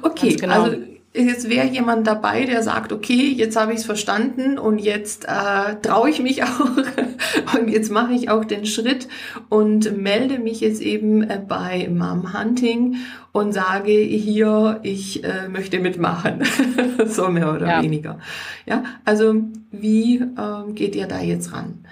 Okay, 0.01 0.35
genau. 0.35 0.63
also 0.63 0.77
jetzt 1.13 1.49
wäre 1.49 1.67
jemand 1.67 2.07
dabei, 2.07 2.45
der 2.45 2.63
sagt, 2.63 2.91
okay, 2.93 3.33
jetzt 3.35 3.57
habe 3.57 3.73
ich 3.73 3.79
es 3.79 3.85
verstanden 3.85 4.57
und 4.57 4.79
jetzt 4.79 5.25
äh, 5.25 5.75
traue 5.81 6.09
ich 6.09 6.21
mich 6.21 6.43
auch 6.43 7.57
und 7.57 7.67
jetzt 7.69 7.91
mache 7.91 8.13
ich 8.13 8.29
auch 8.29 8.45
den 8.45 8.65
Schritt 8.65 9.07
und 9.49 9.97
melde 9.97 10.39
mich 10.39 10.61
jetzt 10.61 10.81
eben 10.81 11.23
äh, 11.23 11.41
bei 11.45 11.89
Mom 11.89 12.37
Hunting 12.37 12.97
und 13.33 13.53
sage 13.53 13.91
hier, 13.91 14.79
ich 14.83 15.23
äh, 15.23 15.47
möchte 15.49 15.79
mitmachen, 15.79 16.43
so 17.05 17.29
mehr 17.29 17.53
oder 17.53 17.67
ja. 17.67 17.83
weniger. 17.83 18.19
Ja, 18.65 18.83
also 19.05 19.35
wie 19.71 20.17
äh, 20.17 20.71
geht 20.73 20.95
ihr 20.95 21.07
da 21.07 21.19
jetzt 21.19 21.53
ran? 21.53 21.85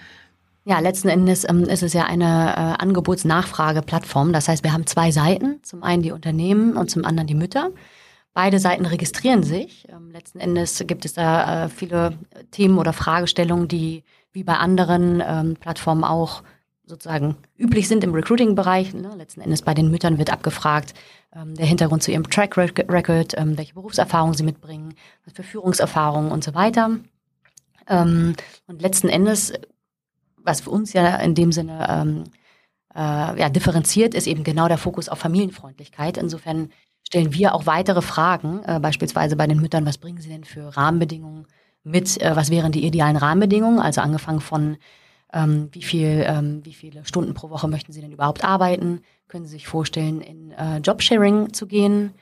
Ja, 0.65 0.79
letzten 0.79 1.09
Endes 1.09 1.49
ähm, 1.49 1.63
ist 1.63 1.81
es 1.81 1.93
ja 1.93 2.03
eine 2.03 2.25
äh, 2.25 2.83
Angebotsnachfrageplattform. 2.83 4.33
Das 4.33 4.47
heißt, 4.47 4.63
wir 4.63 4.71
haben 4.71 4.85
zwei 4.85 5.09
Seiten. 5.09 5.59
Zum 5.63 5.81
einen 5.81 6.03
die 6.03 6.11
Unternehmen 6.11 6.77
und 6.77 6.91
zum 6.91 7.05
anderen 7.05 7.27
die 7.27 7.33
Mütter. 7.33 7.71
Beide 8.33 8.59
Seiten 8.59 8.85
registrieren 8.85 9.43
sich. 9.43 9.87
Ähm, 9.89 10.11
letzten 10.11 10.39
Endes 10.39 10.83
gibt 10.85 11.05
es 11.05 11.13
da 11.13 11.65
äh, 11.65 11.69
viele 11.69 12.17
Themen 12.51 12.77
oder 12.77 12.93
Fragestellungen, 12.93 13.67
die 13.67 14.03
wie 14.31 14.43
bei 14.43 14.53
anderen 14.53 15.23
ähm, 15.25 15.55
Plattformen 15.59 16.03
auch 16.03 16.43
sozusagen 16.85 17.37
üblich 17.57 17.87
sind 17.87 18.03
im 18.03 18.13
Recruiting-Bereich. 18.13 18.93
Ne? 18.93 19.13
Letzten 19.15 19.41
Endes 19.41 19.61
bei 19.61 19.73
den 19.73 19.91
Müttern 19.91 20.17
wird 20.17 20.31
abgefragt, 20.31 20.93
ähm, 21.35 21.55
der 21.55 21.65
Hintergrund 21.65 22.03
zu 22.03 22.11
ihrem 22.11 22.29
Track 22.29 22.57
Record, 22.57 23.37
ähm, 23.37 23.57
welche 23.57 23.75
Berufserfahrung 23.75 24.33
sie 24.33 24.43
mitbringen, 24.43 24.95
was 25.25 25.33
für 25.33 25.43
Führungserfahrungen 25.43 26.31
und 26.31 26.43
so 26.43 26.53
weiter. 26.53 26.99
Ähm, 27.87 28.35
und 28.67 28.81
letzten 28.81 29.09
Endes, 29.09 29.53
was 30.37 30.61
für 30.61 30.71
uns 30.71 30.93
ja 30.93 31.15
in 31.17 31.35
dem 31.35 31.51
Sinne 31.51 31.87
ähm, 31.89 32.23
äh, 32.95 33.39
ja, 33.39 33.49
differenziert, 33.49 34.15
ist 34.15 34.27
eben 34.27 34.43
genau 34.43 34.67
der 34.67 34.77
Fokus 34.77 35.09
auf 35.09 35.19
Familienfreundlichkeit. 35.19 36.17
Insofern 36.17 36.69
stellen 37.09 37.33
wir 37.33 37.55
auch 37.55 37.65
weitere 37.65 38.03
Fragen, 38.03 38.61
äh, 38.65 38.79
beispielsweise 38.79 39.35
bei 39.35 39.47
den 39.47 39.59
Müttern, 39.59 39.85
was 39.85 39.97
bringen 39.97 40.21
sie 40.21 40.29
denn 40.29 40.43
für 40.43 40.77
Rahmenbedingungen 40.77 41.47
mit, 41.83 42.21
äh, 42.21 42.35
was 42.35 42.51
wären 42.51 42.71
die 42.71 42.85
idealen 42.85 43.17
Rahmenbedingungen, 43.17 43.79
also 43.79 44.01
angefangen 44.01 44.41
von 44.41 44.77
ähm, 45.33 45.69
wie, 45.71 45.81
viel, 45.81 46.23
ähm, 46.27 46.61
wie 46.63 46.73
viele 46.73 47.05
Stunden 47.05 47.33
pro 47.33 47.49
Woche 47.49 47.67
möchten 47.67 47.93
Sie 47.93 48.01
denn 48.01 48.11
überhaupt 48.11 48.43
arbeiten? 48.43 49.01
Können 49.27 49.45
Sie 49.45 49.53
sich 49.53 49.67
vorstellen, 49.67 50.21
in 50.21 50.51
äh, 50.51 50.77
Jobsharing 50.77 51.51
zu 51.53 51.65
gehen? 51.65 52.13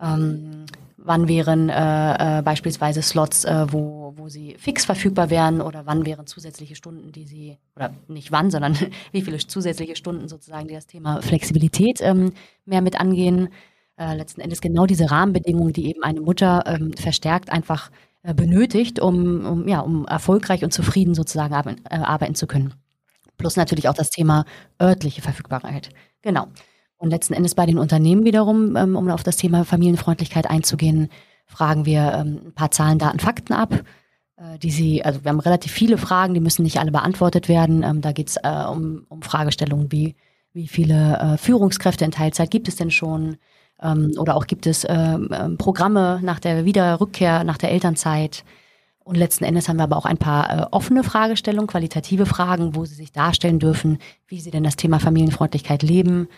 Ähm, 0.00 0.66
wann 0.96 1.26
wären 1.26 1.68
äh, 1.68 2.38
äh, 2.38 2.42
beispielsweise 2.42 3.02
Slots, 3.02 3.44
äh, 3.44 3.66
wo, 3.70 4.12
wo 4.16 4.28
Sie 4.28 4.54
fix 4.58 4.84
verfügbar 4.84 5.30
wären 5.30 5.60
oder 5.60 5.86
wann 5.86 6.06
wären 6.06 6.26
zusätzliche 6.26 6.76
Stunden, 6.76 7.10
die 7.10 7.24
Sie, 7.24 7.58
oder 7.74 7.92
nicht 8.06 8.30
wann, 8.30 8.52
sondern 8.52 8.76
wie 9.12 9.22
viele 9.22 9.38
zusätzliche 9.38 9.96
Stunden 9.96 10.28
sozusagen, 10.28 10.68
die 10.68 10.74
das 10.74 10.86
Thema 10.86 11.22
Flexibilität 11.22 12.00
ähm, 12.02 12.32
mehr 12.66 12.82
mit 12.82 13.00
angehen? 13.00 13.48
Äh, 13.98 14.14
letzten 14.14 14.40
Endes 14.40 14.60
genau 14.60 14.86
diese 14.86 15.10
Rahmenbedingungen, 15.10 15.72
die 15.72 15.88
eben 15.88 16.04
eine 16.04 16.20
Mutter 16.20 16.62
ähm, 16.66 16.92
verstärkt 16.92 17.50
einfach 17.50 17.90
äh, 18.22 18.32
benötigt, 18.32 19.00
um, 19.00 19.44
um, 19.44 19.68
ja, 19.68 19.80
um 19.80 20.06
erfolgreich 20.06 20.62
und 20.62 20.72
zufrieden 20.72 21.14
sozusagen 21.14 21.52
arbeiten, 21.52 21.82
äh, 21.90 21.96
arbeiten 21.96 22.36
zu 22.36 22.46
können. 22.46 22.74
Plus 23.38 23.56
natürlich 23.56 23.88
auch 23.88 23.94
das 23.94 24.10
Thema 24.10 24.44
örtliche 24.80 25.22
Verfügbarkeit. 25.22 25.90
Genau. 26.22 26.46
Und 26.96 27.10
letzten 27.10 27.34
Endes 27.34 27.54
bei 27.54 27.66
den 27.66 27.78
Unternehmen 27.78 28.24
wiederum, 28.24 28.76
ähm, 28.76 28.96
um 28.96 29.08
auf 29.10 29.22
das 29.22 29.36
Thema 29.36 29.64
Familienfreundlichkeit 29.64 30.48
einzugehen, 30.48 31.08
fragen 31.46 31.84
wir 31.84 32.12
ähm, 32.14 32.40
ein 32.46 32.54
paar 32.54 32.70
Zahlen, 32.70 32.98
Daten, 32.98 33.18
Fakten 33.18 33.52
ab, 33.52 33.72
äh, 34.36 34.58
die 34.58 34.70
sie, 34.70 35.04
also 35.04 35.24
wir 35.24 35.30
haben 35.30 35.40
relativ 35.40 35.72
viele 35.72 35.98
Fragen, 35.98 36.34
die 36.34 36.40
müssen 36.40 36.62
nicht 36.62 36.78
alle 36.78 36.92
beantwortet 36.92 37.48
werden. 37.48 37.82
Ähm, 37.82 38.00
da 38.00 38.12
geht 38.12 38.28
es 38.28 38.36
äh, 38.36 38.64
um, 38.70 39.06
um 39.08 39.22
Fragestellungen 39.22 39.90
wie, 39.90 40.14
wie 40.52 40.68
viele 40.68 41.18
äh, 41.18 41.36
Führungskräfte 41.36 42.04
in 42.04 42.12
Teilzeit 42.12 42.50
gibt 42.50 42.68
es 42.68 42.76
denn 42.76 42.90
schon? 42.92 43.38
Ähm, 43.82 44.12
oder 44.18 44.36
auch 44.36 44.46
gibt 44.46 44.66
es 44.66 44.86
ähm, 44.88 45.28
ähm, 45.32 45.56
Programme 45.58 46.20
nach 46.22 46.40
der 46.40 46.64
Wiederrückkehr, 46.64 47.44
nach 47.44 47.58
der 47.58 47.70
Elternzeit. 47.70 48.44
Und 49.04 49.16
letzten 49.16 49.44
Endes 49.44 49.68
haben 49.68 49.78
wir 49.78 49.84
aber 49.84 49.96
auch 49.96 50.04
ein 50.04 50.18
paar 50.18 50.50
äh, 50.50 50.66
offene 50.70 51.02
Fragestellungen, 51.02 51.66
qualitative 51.66 52.26
Fragen, 52.26 52.74
wo 52.74 52.84
Sie 52.84 52.94
sich 52.94 53.12
darstellen 53.12 53.58
dürfen, 53.58 53.98
wie 54.26 54.40
Sie 54.40 54.50
denn 54.50 54.64
das 54.64 54.76
Thema 54.76 55.00
Familienfreundlichkeit 55.00 55.82
leben. 55.82 56.28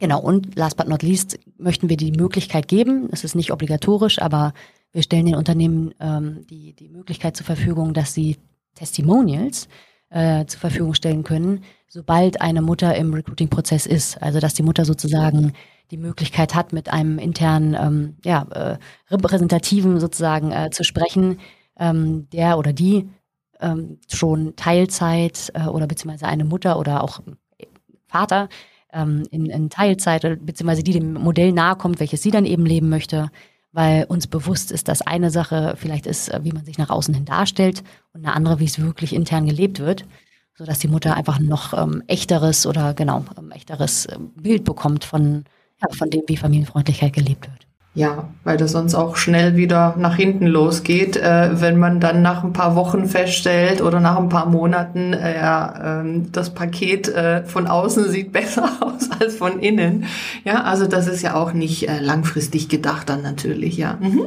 Genau, 0.00 0.20
und 0.20 0.56
last 0.56 0.76
but 0.76 0.88
not 0.88 1.02
least 1.02 1.38
möchten 1.58 1.88
wir 1.88 1.96
die 1.96 2.12
Möglichkeit 2.12 2.66
geben, 2.66 3.08
es 3.12 3.24
ist 3.24 3.34
nicht 3.34 3.52
obligatorisch, 3.52 4.20
aber 4.20 4.52
wir 4.92 5.02
stellen 5.02 5.26
den 5.26 5.36
Unternehmen 5.36 5.94
ähm, 6.00 6.46
die, 6.48 6.72
die 6.72 6.88
Möglichkeit 6.88 7.36
zur 7.36 7.46
Verfügung, 7.46 7.94
dass 7.94 8.14
sie 8.14 8.38
Testimonials 8.74 9.68
äh, 10.10 10.46
zur 10.46 10.60
Verfügung 10.60 10.94
stellen 10.94 11.24
können, 11.24 11.64
sobald 11.88 12.40
eine 12.40 12.62
Mutter 12.62 12.94
im 12.94 13.12
Recruiting-Prozess 13.12 13.86
ist. 13.86 14.22
Also 14.22 14.40
dass 14.40 14.54
die 14.54 14.62
Mutter 14.62 14.84
sozusagen 14.84 15.52
die 15.90 15.96
Möglichkeit 15.96 16.54
hat, 16.54 16.72
mit 16.72 16.92
einem 16.92 17.18
internen, 17.18 17.74
ähm, 17.74 18.16
ja, 18.24 18.46
äh, 18.50 18.78
Repräsentativen 19.10 20.00
sozusagen 20.00 20.52
äh, 20.52 20.70
zu 20.70 20.84
sprechen, 20.84 21.38
ähm, 21.78 22.28
der 22.30 22.58
oder 22.58 22.72
die 22.72 23.08
ähm, 23.60 23.98
schon 24.08 24.56
Teilzeit 24.56 25.52
äh, 25.54 25.66
oder 25.66 25.86
beziehungsweise 25.86 26.26
eine 26.26 26.44
Mutter 26.44 26.78
oder 26.78 27.02
auch 27.02 27.20
Vater 28.06 28.48
ähm, 28.92 29.24
in, 29.30 29.46
in 29.46 29.70
Teilzeit 29.70 30.22
beziehungsweise 30.44 30.82
die 30.82 30.92
dem 30.92 31.14
Modell 31.14 31.52
nahe 31.52 31.76
kommt, 31.76 32.00
welches 32.00 32.22
sie 32.22 32.30
dann 32.30 32.46
eben 32.46 32.64
leben 32.64 32.88
möchte, 32.88 33.30
weil 33.72 34.04
uns 34.04 34.28
bewusst 34.28 34.70
ist, 34.70 34.88
dass 34.88 35.02
eine 35.02 35.30
Sache 35.30 35.74
vielleicht 35.76 36.06
ist, 36.06 36.28
äh, 36.28 36.40
wie 36.42 36.52
man 36.52 36.64
sich 36.64 36.78
nach 36.78 36.90
außen 36.90 37.12
hin 37.12 37.24
darstellt 37.24 37.82
und 38.12 38.24
eine 38.24 38.34
andere, 38.34 38.60
wie 38.60 38.64
es 38.64 38.80
wirklich 38.80 39.12
intern 39.12 39.46
gelebt 39.46 39.80
wird, 39.80 40.06
sodass 40.56 40.78
die 40.78 40.88
Mutter 40.88 41.16
einfach 41.16 41.40
noch 41.40 41.74
ähm, 41.74 42.02
echteres 42.06 42.66
oder 42.66 42.94
genau 42.94 43.24
ähm, 43.36 43.50
echteres 43.50 44.06
äh, 44.06 44.16
Bild 44.36 44.64
bekommt 44.64 45.04
von 45.04 45.44
ja, 45.82 45.88
von 45.96 46.10
dem, 46.10 46.22
wie 46.26 46.36
Familienfreundlichkeit 46.36 47.12
gelebt 47.12 47.48
wird. 47.50 47.64
Ja, 47.96 48.28
weil 48.42 48.56
das 48.56 48.72
sonst 48.72 48.96
auch 48.96 49.14
schnell 49.14 49.56
wieder 49.56 49.94
nach 49.96 50.16
hinten 50.16 50.48
losgeht, 50.48 51.16
äh, 51.16 51.60
wenn 51.60 51.78
man 51.78 52.00
dann 52.00 52.22
nach 52.22 52.42
ein 52.42 52.52
paar 52.52 52.74
Wochen 52.74 53.06
feststellt 53.06 53.80
oder 53.80 54.00
nach 54.00 54.16
ein 54.18 54.28
paar 54.28 54.46
Monaten, 54.46 55.12
äh, 55.12 55.36
äh, 55.36 56.22
das 56.32 56.52
Paket 56.54 57.06
äh, 57.08 57.44
von 57.44 57.68
außen 57.68 58.10
sieht 58.10 58.32
besser 58.32 58.68
aus 58.80 59.10
als 59.20 59.36
von 59.36 59.60
innen. 59.60 60.06
Ja, 60.42 60.64
also 60.64 60.88
das 60.88 61.06
ist 61.06 61.22
ja 61.22 61.36
auch 61.36 61.52
nicht 61.52 61.88
äh, 61.88 62.00
langfristig 62.00 62.68
gedacht 62.68 63.08
dann 63.08 63.22
natürlich, 63.22 63.76
ja. 63.76 63.96
Mhm. 64.00 64.26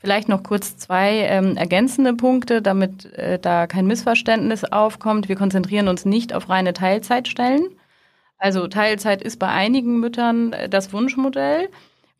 Vielleicht 0.00 0.28
noch 0.28 0.42
kurz 0.42 0.76
zwei 0.76 1.20
ähm, 1.20 1.56
ergänzende 1.56 2.14
Punkte, 2.14 2.60
damit 2.60 3.14
äh, 3.14 3.38
da 3.38 3.68
kein 3.68 3.86
Missverständnis 3.86 4.64
aufkommt. 4.64 5.28
Wir 5.28 5.36
konzentrieren 5.36 5.86
uns 5.86 6.04
nicht 6.04 6.34
auf 6.34 6.48
reine 6.50 6.72
Teilzeitstellen 6.72 7.62
also 8.38 8.66
Teilzeit 8.68 9.22
ist 9.22 9.38
bei 9.38 9.48
einigen 9.48 10.00
Müttern 10.00 10.52
äh, 10.52 10.68
das 10.68 10.92
Wunschmodell. 10.92 11.68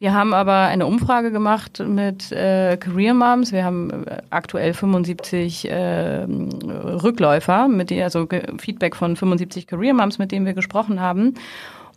Wir 0.00 0.12
haben 0.12 0.34
aber 0.34 0.66
eine 0.66 0.86
Umfrage 0.86 1.30
gemacht 1.30 1.82
mit 1.86 2.30
äh, 2.32 2.76
Career 2.76 3.14
Moms. 3.14 3.52
Wir 3.52 3.64
haben 3.64 4.04
äh, 4.06 4.18
aktuell 4.30 4.74
75 4.74 5.70
äh, 5.70 6.24
Rückläufer, 6.24 7.68
mit 7.68 7.90
denen, 7.90 8.02
also 8.02 8.28
Feedback 8.58 8.96
von 8.96 9.16
75 9.16 9.66
Career 9.66 9.94
Moms, 9.94 10.18
mit 10.18 10.32
denen 10.32 10.46
wir 10.46 10.54
gesprochen 10.54 11.00
haben. 11.00 11.34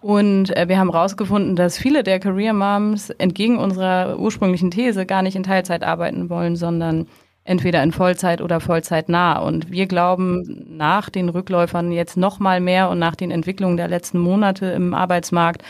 Und 0.01 0.55
äh, 0.55 0.69
wir 0.69 0.77
haben 0.77 0.91
herausgefunden, 0.91 1.55
dass 1.55 1.77
viele 1.77 2.03
der 2.03 2.19
Career 2.19 2.53
Moms 2.53 3.09
entgegen 3.09 3.57
unserer 3.57 4.19
ursprünglichen 4.19 4.71
These 4.71 5.05
gar 5.05 5.23
nicht 5.23 5.35
in 5.35 5.43
Teilzeit 5.43 5.83
arbeiten 5.83 6.29
wollen, 6.29 6.55
sondern 6.55 7.07
entweder 7.47 7.81
in 7.81 7.91
Vollzeit 7.91 8.41
oder 8.41 8.59
Vollzeit 8.59 9.09
nah. 9.09 9.39
Und 9.39 9.71
wir 9.71 9.87
glauben 9.87 10.65
nach 10.77 11.09
den 11.09 11.29
Rückläufern 11.29 11.91
jetzt 11.91 12.17
noch 12.17 12.39
mal 12.39 12.59
mehr 12.59 12.89
und 12.89 12.99
nach 12.99 13.15
den 13.15 13.31
Entwicklungen 13.31 13.77
der 13.77 13.87
letzten 13.87 14.19
Monate 14.19 14.67
im 14.67 14.93
Arbeitsmarkt, 14.93 15.63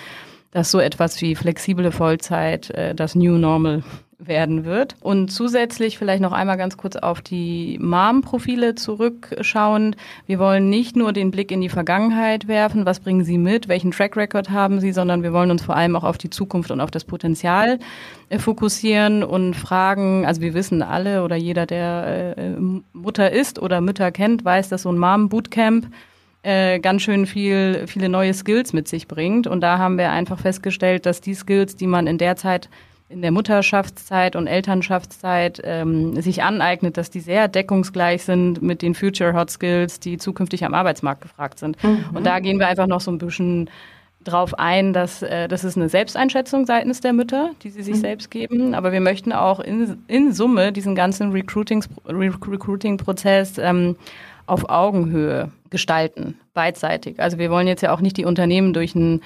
dass 0.52 0.72
so 0.72 0.80
etwas 0.80 1.22
wie 1.22 1.36
flexible 1.36 1.92
Vollzeit 1.92 2.72
äh, 2.72 2.96
das 2.96 3.14
New 3.16 3.38
Normal 3.38 3.84
werden 4.20 4.66
wird. 4.66 4.96
Und 5.02 5.32
zusätzlich 5.32 5.98
vielleicht 5.98 6.22
noch 6.22 6.32
einmal 6.32 6.58
ganz 6.58 6.76
kurz 6.76 6.96
auf 6.96 7.22
die 7.22 7.78
Mom-Profile 7.80 8.74
zurückschauen. 8.74 9.96
Wir 10.26 10.40
wollen 10.40 10.70
nicht 10.70 10.96
nur 10.96 11.14
den 11.14 11.30
Blick 11.30 11.52
in 11.52 11.62
die 11.62 11.70
Vergangenheit 11.70 12.48
werfen, 12.48 12.86
was 12.86 13.00
bringen 13.00 13.24
sie 13.24 13.38
mit, 13.38 13.68
welchen 13.68 13.92
Track 13.92 14.18
Record 14.18 14.50
haben 14.50 14.80
sie, 14.80 14.92
sondern 14.92 15.22
wir 15.22 15.34
wollen 15.34 15.52
uns 15.52 15.64
vor 15.64 15.76
allem 15.76 15.96
auch 15.96 16.04
auf 16.04 16.18
die 16.18 16.32
Zukunft 16.32 16.72
und 16.72 16.82
auf 16.82 16.90
das 16.90 17.04
Potenzial 17.04 17.78
äh, 18.30 18.40
fokussieren 18.40 19.24
und 19.24 19.54
fragen, 19.56 20.26
also 20.26 20.42
wir 20.42 20.56
wissen 20.56 20.82
alle 20.82 21.24
oder 21.24 21.36
jeder, 21.36 21.68
der 21.68 22.36
äh, 22.38 22.50
Mutter 22.94 23.32
ist 23.32 23.60
oder 23.60 23.82
Mütter 23.82 24.12
kennt, 24.12 24.44
weiß, 24.44 24.70
dass 24.70 24.82
so 24.82 24.92
ein 24.92 24.98
Mom-Bootcamp 24.98 25.92
äh, 26.42 26.80
ganz 26.80 27.04
schön 27.04 27.28
viel, 27.28 27.86
viele 27.88 28.10
neue 28.10 28.34
Skills 28.34 28.74
mit 28.74 28.88
sich 28.88 29.08
bringt. 29.08 29.46
Und 29.48 29.62
da 29.62 29.78
haben 29.78 29.98
wir 29.98 30.12
einfach 30.12 30.40
festgestellt, 30.40 31.06
dass 31.06 31.22
die 31.22 31.34
Skills, 31.36 31.76
die 31.76 31.88
man 31.88 32.08
in 32.08 32.18
der 32.18 32.36
Zeit 32.36 32.70
in 33.10 33.22
der 33.22 33.32
Mutterschaftszeit 33.32 34.36
und 34.36 34.48
Elternschaftszeit 34.48 35.62
ähm, 35.64 36.22
sich 36.22 36.44
aneignet, 36.44 36.98
dass 36.98 37.10
die 37.10 37.22
sehr 37.22 37.48
deckungsgleich 37.48 38.24
sind 38.24 38.62
mit 38.62 38.82
den 38.82 38.96
Future 38.96 39.34
Hot 39.34 39.50
Skills, 39.50 40.02
die 40.02 40.18
zukünftig 40.18 40.66
am 40.66 40.74
Arbeitsmarkt 40.74 41.22
gefragt 41.22 41.60
sind. 41.60 41.82
Mhm. 41.84 42.04
Und 42.14 42.26
da 42.26 42.40
gehen 42.40 42.60
wir 42.60 42.68
einfach 42.68 42.88
noch 42.88 43.00
so 43.00 43.10
ein 43.12 43.18
bisschen 43.18 43.70
drauf 44.26 44.60
ein, 44.60 44.92
dass 44.92 45.24
äh, 45.24 45.48
das 45.48 45.64
ist 45.64 45.78
eine 45.78 45.88
Selbsteinschätzung 45.88 46.66
seitens 46.66 47.00
der 47.00 47.14
Mütter, 47.14 47.52
die 47.64 47.70
sie 47.70 47.82
sich 47.82 47.96
mhm. 47.96 48.02
selbst 48.02 48.30
geben. 48.30 48.76
Aber 48.76 48.92
wir 48.92 49.00
möchten 49.00 49.32
auch 49.32 49.62
in, 49.62 50.04
in 50.08 50.34
Summe 50.34 50.74
diesen 50.74 50.96
ganzen 50.96 51.32
Recruiting-Prozess 51.32 53.58
ähm, 53.58 53.96
auf 54.48 54.70
Augenhöhe 54.70 55.50
gestalten, 55.70 56.38
beidseitig. 56.54 57.22
Also 57.22 57.38
wir 57.38 57.52
wollen 57.52 57.68
jetzt 57.68 57.82
ja 57.82 57.94
auch 57.94 58.02
nicht 58.02 58.18
die 58.18 58.26
Unternehmen 58.26 58.74
durch 58.74 58.96
ein 58.96 59.22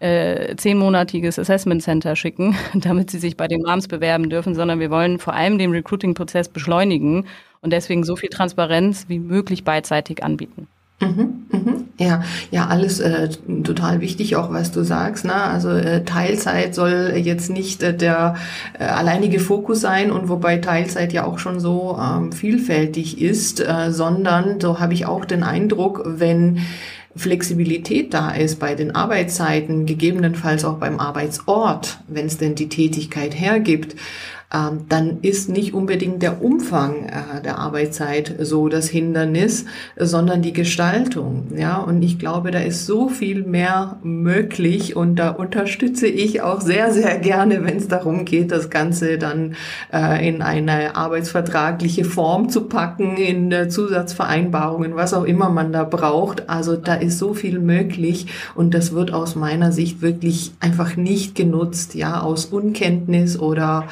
äh, 0.00 0.56
zehnmonatiges 0.56 1.38
Assessment 1.38 1.82
Center 1.82 2.16
schicken, 2.16 2.56
damit 2.74 3.10
sie 3.10 3.18
sich 3.18 3.36
bei 3.36 3.48
den 3.48 3.62
Moms 3.62 3.88
bewerben 3.88 4.28
dürfen, 4.28 4.54
sondern 4.54 4.80
wir 4.80 4.90
wollen 4.90 5.18
vor 5.18 5.34
allem 5.34 5.58
den 5.58 5.70
Recruiting-Prozess 5.70 6.48
beschleunigen 6.48 7.26
und 7.60 7.72
deswegen 7.72 8.04
so 8.04 8.16
viel 8.16 8.28
Transparenz 8.28 9.06
wie 9.08 9.18
möglich 9.18 9.64
beidseitig 9.64 10.22
anbieten. 10.22 10.68
Mhm, 11.00 11.46
mhm. 11.50 11.84
Ja, 11.98 12.22
ja, 12.50 12.66
alles 12.66 13.00
äh, 13.00 13.28
total 13.62 14.00
wichtig, 14.00 14.36
auch 14.36 14.52
was 14.52 14.72
du 14.72 14.82
sagst. 14.82 15.24
Ne? 15.24 15.34
Also 15.34 15.70
äh, 15.70 16.04
Teilzeit 16.04 16.74
soll 16.74 17.12
jetzt 17.16 17.50
nicht 17.50 17.82
äh, 17.82 17.96
der 17.96 18.36
äh, 18.78 18.84
alleinige 18.84 19.38
Fokus 19.38 19.80
sein 19.80 20.10
und 20.10 20.28
wobei 20.28 20.58
Teilzeit 20.58 21.12
ja 21.12 21.24
auch 21.24 21.38
schon 21.38 21.60
so 21.60 21.98
ähm, 22.00 22.32
vielfältig 22.32 23.20
ist, 23.20 23.60
äh, 23.60 23.90
sondern 23.90 24.60
so 24.60 24.80
habe 24.80 24.94
ich 24.94 25.06
auch 25.06 25.24
den 25.24 25.42
Eindruck, 25.42 26.02
wenn 26.04 26.60
Flexibilität 27.16 28.12
da 28.12 28.30
ist 28.30 28.58
bei 28.58 28.74
den 28.74 28.94
Arbeitszeiten, 28.94 29.86
gegebenenfalls 29.86 30.64
auch 30.64 30.78
beim 30.78 30.98
Arbeitsort, 30.98 31.98
wenn 32.08 32.26
es 32.26 32.38
denn 32.38 32.54
die 32.54 32.68
Tätigkeit 32.68 33.38
hergibt, 33.38 33.94
dann 34.88 35.18
ist 35.22 35.48
nicht 35.48 35.74
unbedingt 35.74 36.22
der 36.22 36.42
Umfang 36.42 37.06
äh, 37.06 37.42
der 37.42 37.58
Arbeitszeit 37.58 38.36
so 38.38 38.68
das 38.68 38.88
Hindernis, 38.88 39.64
sondern 39.96 40.42
die 40.42 40.52
Gestaltung. 40.52 41.48
Ja, 41.56 41.78
und 41.78 42.02
ich 42.02 42.20
glaube, 42.20 42.52
da 42.52 42.60
ist 42.60 42.86
so 42.86 43.08
viel 43.08 43.42
mehr 43.44 43.98
möglich 44.04 44.94
und 44.94 45.16
da 45.16 45.30
unterstütze 45.30 46.06
ich 46.06 46.42
auch 46.42 46.60
sehr, 46.60 46.92
sehr 46.92 47.18
gerne, 47.18 47.64
wenn 47.64 47.78
es 47.78 47.88
darum 47.88 48.24
geht, 48.24 48.52
das 48.52 48.70
Ganze 48.70 49.18
dann 49.18 49.56
äh, 49.92 50.26
in 50.26 50.40
eine 50.40 50.94
arbeitsvertragliche 50.94 52.04
Form 52.04 52.48
zu 52.48 52.62
packen, 52.68 53.16
in 53.16 53.50
äh, 53.50 53.68
Zusatzvereinbarungen, 53.68 54.94
was 54.94 55.14
auch 55.14 55.24
immer 55.24 55.48
man 55.48 55.72
da 55.72 55.82
braucht. 55.82 56.48
Also 56.48 56.76
da 56.76 56.94
ist 56.94 57.18
so 57.18 57.34
viel 57.34 57.58
möglich 57.58 58.26
und 58.54 58.72
das 58.72 58.92
wird 58.92 59.12
aus 59.12 59.34
meiner 59.34 59.72
Sicht 59.72 60.00
wirklich 60.00 60.52
einfach 60.60 60.96
nicht 60.96 61.34
genutzt, 61.34 61.94
ja, 61.96 62.20
aus 62.20 62.46
Unkenntnis 62.46 63.38
oder 63.38 63.88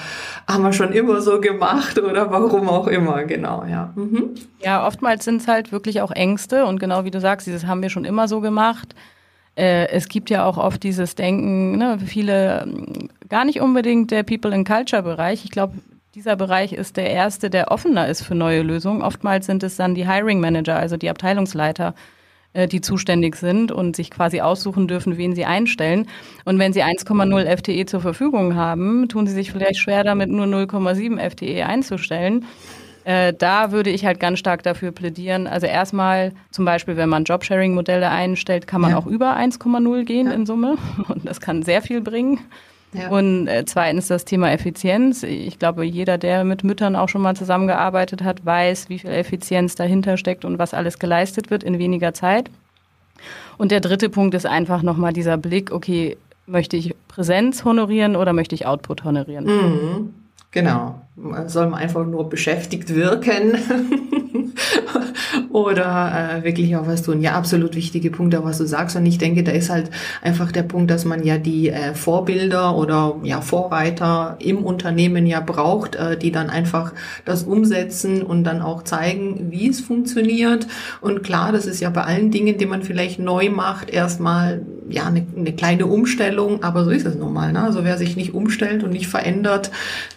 haben 0.52 0.62
wir 0.62 0.72
schon 0.72 0.92
immer 0.92 1.20
so 1.20 1.40
gemacht 1.40 1.98
oder 1.98 2.30
warum 2.30 2.68
auch 2.68 2.86
immer, 2.86 3.24
genau, 3.24 3.64
ja. 3.64 3.92
Mhm. 3.94 4.34
Ja, 4.60 4.86
oftmals 4.86 5.24
sind 5.24 5.40
es 5.40 5.48
halt 5.48 5.72
wirklich 5.72 6.00
auch 6.00 6.10
Ängste 6.10 6.66
und 6.66 6.80
genau 6.80 7.04
wie 7.04 7.10
du 7.10 7.20
sagst, 7.20 7.46
dieses 7.46 7.66
haben 7.66 7.82
wir 7.82 7.90
schon 7.90 8.04
immer 8.04 8.28
so 8.28 8.40
gemacht. 8.40 8.94
Äh, 9.54 9.88
es 9.88 10.08
gibt 10.08 10.30
ja 10.30 10.44
auch 10.44 10.56
oft 10.56 10.82
dieses 10.82 11.14
Denken, 11.14 11.76
ne, 11.76 11.98
viele, 12.04 12.62
ähm, 12.62 13.08
gar 13.28 13.44
nicht 13.44 13.60
unbedingt 13.60 14.10
der 14.10 14.22
People 14.22 14.52
and 14.54 14.66
Culture 14.66 15.02
Bereich. 15.02 15.44
Ich 15.44 15.50
glaube, 15.50 15.74
dieser 16.14 16.36
Bereich 16.36 16.72
ist 16.72 16.96
der 16.96 17.10
erste, 17.10 17.50
der 17.50 17.70
offener 17.70 18.08
ist 18.08 18.22
für 18.22 18.34
neue 18.34 18.62
Lösungen. 18.62 19.02
Oftmals 19.02 19.46
sind 19.46 19.62
es 19.62 19.76
dann 19.76 19.94
die 19.94 20.06
Hiring 20.08 20.40
Manager, 20.40 20.76
also 20.76 20.96
die 20.96 21.08
Abteilungsleiter, 21.08 21.94
äh, 22.54 22.68
die 22.68 22.80
zuständig 22.80 23.36
sind 23.36 23.72
und 23.72 23.96
sich 23.96 24.10
quasi 24.10 24.40
aussuchen 24.40 24.88
dürfen, 24.88 25.16
wen 25.16 25.34
sie 25.34 25.44
einstellen. 25.44 26.06
Und 26.44 26.58
wenn 26.58 26.72
sie 26.72 26.82
1,0 26.82 27.56
FTE 27.56 27.86
zur 27.86 28.00
Verfügung 28.00 28.56
haben, 28.56 29.08
tun 29.08 29.26
sie 29.26 29.32
sich 29.32 29.52
vielleicht 29.52 29.78
schwer 29.78 30.04
damit, 30.04 30.30
nur 30.30 30.46
0,7 30.46 31.18
FTE 31.30 31.66
einzustellen. 31.66 32.44
Äh, 33.04 33.32
da 33.32 33.72
würde 33.72 33.90
ich 33.90 34.04
halt 34.04 34.20
ganz 34.20 34.38
stark 34.38 34.62
dafür 34.62 34.92
plädieren. 34.92 35.46
Also 35.46 35.66
erstmal 35.66 36.32
zum 36.50 36.64
Beispiel, 36.64 36.96
wenn 36.96 37.08
man 37.08 37.24
Jobsharing-Modelle 37.24 38.08
einstellt, 38.08 38.66
kann 38.66 38.80
man 38.80 38.92
ja. 38.92 38.98
auch 38.98 39.06
über 39.06 39.36
1,0 39.36 40.04
gehen 40.04 40.26
ja. 40.26 40.32
in 40.32 40.46
Summe. 40.46 40.76
Und 41.08 41.26
das 41.26 41.40
kann 41.40 41.62
sehr 41.62 41.82
viel 41.82 42.00
bringen. 42.00 42.40
Ja. 42.94 43.08
Und 43.08 43.46
äh, 43.48 43.64
zweitens 43.64 44.08
das 44.08 44.24
Thema 44.24 44.50
Effizienz. 44.52 45.22
Ich 45.22 45.58
glaube, 45.58 45.84
jeder, 45.84 46.18
der 46.18 46.44
mit 46.44 46.62
Müttern 46.62 46.94
auch 46.94 47.08
schon 47.08 47.22
mal 47.22 47.34
zusammengearbeitet 47.34 48.22
hat, 48.22 48.44
weiß, 48.44 48.88
wie 48.88 48.98
viel 48.98 49.10
Effizienz 49.10 49.74
dahinter 49.74 50.16
steckt 50.16 50.44
und 50.44 50.58
was 50.58 50.74
alles 50.74 50.98
geleistet 50.98 51.50
wird 51.50 51.62
in 51.62 51.78
weniger 51.78 52.12
Zeit. 52.12 52.50
Und 53.56 53.70
der 53.70 53.80
dritte 53.80 54.10
Punkt 54.10 54.34
ist 54.34 54.46
einfach 54.46 54.82
nochmal 54.82 55.12
dieser 55.12 55.36
Blick, 55.36 55.72
okay, 55.72 56.16
möchte 56.46 56.76
ich 56.76 56.94
Präsenz 57.08 57.64
honorieren 57.64 58.16
oder 58.16 58.32
möchte 58.32 58.54
ich 58.54 58.66
Output 58.66 59.04
honorieren? 59.04 59.44
Mhm. 59.46 60.14
Genau. 60.50 61.00
Soll 61.46 61.68
man 61.68 61.80
einfach 61.80 62.04
nur 62.04 62.28
beschäftigt 62.28 62.94
wirken 62.94 63.56
oder 65.50 66.40
äh, 66.40 66.44
wirklich 66.44 66.76
auch 66.76 66.86
was 66.86 67.02
tun? 67.02 67.20
Ja, 67.20 67.32
absolut 67.32 67.74
wichtige 67.74 68.10
Punkte, 68.10 68.44
was 68.44 68.58
du 68.58 68.66
sagst. 68.66 68.96
Und 68.96 69.06
ich 69.06 69.18
denke, 69.18 69.42
da 69.42 69.52
ist 69.52 69.70
halt 69.70 69.90
einfach 70.22 70.52
der 70.52 70.62
Punkt, 70.62 70.90
dass 70.90 71.04
man 71.04 71.24
ja 71.24 71.38
die 71.38 71.70
äh, 71.70 71.94
Vorbilder 71.94 72.76
oder 72.76 73.16
ja 73.22 73.40
Vorreiter 73.40 74.36
im 74.40 74.64
Unternehmen 74.64 75.26
ja 75.26 75.40
braucht, 75.40 75.96
äh, 75.96 76.16
die 76.16 76.32
dann 76.32 76.50
einfach 76.50 76.92
das 77.24 77.44
umsetzen 77.44 78.22
und 78.22 78.44
dann 78.44 78.62
auch 78.62 78.82
zeigen, 78.82 79.50
wie 79.50 79.68
es 79.68 79.80
funktioniert. 79.80 80.66
Und 81.00 81.22
klar, 81.22 81.52
das 81.52 81.66
ist 81.66 81.80
ja 81.80 81.90
bei 81.90 82.02
allen 82.02 82.30
Dingen, 82.30 82.58
die 82.58 82.66
man 82.66 82.82
vielleicht 82.82 83.18
neu 83.18 83.50
macht, 83.50 83.90
erstmal 83.90 84.62
ja 84.88 85.06
eine, 85.06 85.26
eine 85.36 85.52
kleine 85.52 85.86
Umstellung, 85.86 86.62
aber 86.62 86.84
so 86.84 86.90
ist 86.90 87.06
es 87.06 87.14
nun 87.14 87.32
mal. 87.32 87.52
Ne? 87.52 87.62
Also 87.62 87.84
wer 87.84 87.98
sich 87.98 88.16
nicht 88.16 88.34
umstellt 88.34 88.82
und 88.82 88.90
nicht 88.90 89.06
verändert, 89.06 89.70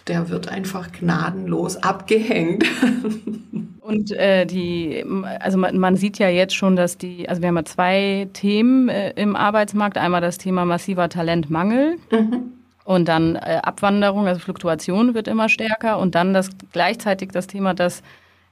der 0.06 0.28
wird 0.28 0.48
einfach 0.48 0.92
gnadenlos 0.92 1.76
abgehängt. 1.76 2.64
Und 3.86 4.10
äh, 4.10 4.46
die, 4.46 5.04
also 5.38 5.58
man, 5.58 5.78
man, 5.78 5.94
sieht 5.94 6.18
ja 6.18 6.28
jetzt 6.28 6.56
schon, 6.56 6.74
dass 6.74 6.98
die, 6.98 7.28
also 7.28 7.40
wir 7.40 7.48
haben 7.48 7.56
ja 7.56 7.64
zwei 7.64 8.28
Themen 8.32 8.88
äh, 8.88 9.10
im 9.10 9.36
Arbeitsmarkt. 9.36 9.96
Einmal 9.96 10.20
das 10.20 10.38
Thema 10.38 10.64
massiver 10.64 11.08
Talentmangel. 11.08 11.96
Mhm. 12.10 12.52
Und 12.84 13.06
dann 13.06 13.36
äh, 13.36 13.60
Abwanderung, 13.62 14.26
also 14.26 14.40
Fluktuation 14.40 15.14
wird 15.14 15.28
immer 15.28 15.48
stärker. 15.48 15.98
Und 15.98 16.16
dann 16.16 16.34
das 16.34 16.50
gleichzeitig 16.72 17.30
das 17.30 17.46
Thema, 17.46 17.74
dass 17.74 18.02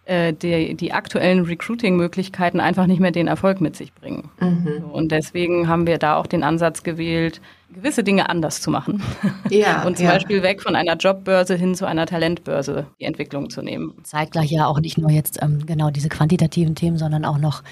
äh, 0.05 0.33
die, 0.35 0.75
die 0.75 0.92
aktuellen 0.92 1.44
Recruiting-Möglichkeiten 1.44 2.61
einfach 2.61 2.87
nicht 2.87 3.01
mehr 3.01 3.11
den 3.11 3.27
Erfolg 3.27 3.61
mit 3.61 3.75
sich 3.75 3.92
bringen. 3.92 4.31
Mhm. 4.38 4.85
Und 4.92 5.11
deswegen 5.11 5.66
haben 5.66 5.88
wir 5.88 5.99
da 5.99 6.14
auch 6.14 6.29
den 6.29 6.44
Ansatz 6.44 6.85
gewählt, 6.85 7.40
gewisse 7.75 8.03
Dinge 8.03 8.29
anders 8.29 8.61
zu 8.61 8.71
machen. 8.71 9.03
Ja, 9.51 9.83
und 9.87 9.97
zum 9.97 10.07
ja. 10.07 10.13
Beispiel 10.13 10.43
weg 10.43 10.63
von 10.63 10.77
einer 10.77 10.97
Jobbörse 10.97 11.55
hin 11.55 11.75
zu 11.75 11.87
einer 11.87 12.07
Talentbörse 12.07 12.87
die 13.01 13.05
Entwicklung 13.05 13.51
zu 13.51 13.63
nehmen. 13.63 13.95
Zeigt 14.03 14.33
gleich 14.33 14.51
ja 14.51 14.67
auch 14.67 14.81
nicht 14.81 14.99
nur 14.99 15.11
jetzt 15.11 15.43
ähm, 15.43 15.67
genau 15.67 15.91
diese 15.91 16.09
quantitativen 16.09 16.75
Themen, 16.75 16.97
sondern 16.97 17.25
auch 17.25 17.39
noch 17.39 17.63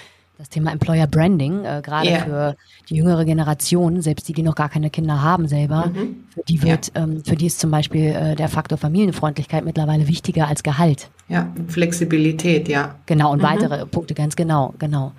das 0.43 0.49
Thema 0.49 0.73
Employer 0.73 1.07
Branding, 1.07 1.65
äh, 1.65 1.81
gerade 1.85 2.09
yeah. 2.09 2.25
für 2.25 2.57
die 2.88 2.97
jüngere 2.97 3.25
Generation, 3.25 4.03
selbst 4.03 4.27
die, 4.29 4.33
die 4.33 4.43
noch 4.43 4.57
gar 4.57 4.69
keine 4.69 4.91
Kinder 4.91 5.23
haben 5.23 5.47
selber, 5.47 5.87
mhm. 5.87 6.25
für 6.35 6.43
die 6.49 6.62
wird, 6.62 6.91
ja. 6.97 7.05
ähm, 7.05 7.23
für 7.25 7.37
die 7.37 7.47
ist 7.47 7.61
zum 7.61 7.71
Beispiel 7.71 8.07
äh, 8.07 8.35
der 8.35 8.49
Faktor 8.49 8.77
Familienfreundlichkeit 8.77 9.65
mittlerweile 9.65 10.09
wichtiger 10.09 10.49
als 10.49 10.65
Gehalt. 10.65 11.11
Ja, 11.29 11.53
Flexibilität, 11.69 12.69
ja. 12.69 12.97
Genau, 13.07 13.31
und 13.33 13.38
mhm. 13.38 13.45
weitere 13.45 13.87
Punkte, 13.87 14.15
ganz 14.15 14.35
genau, 14.35 14.75
genau. 14.81 15.12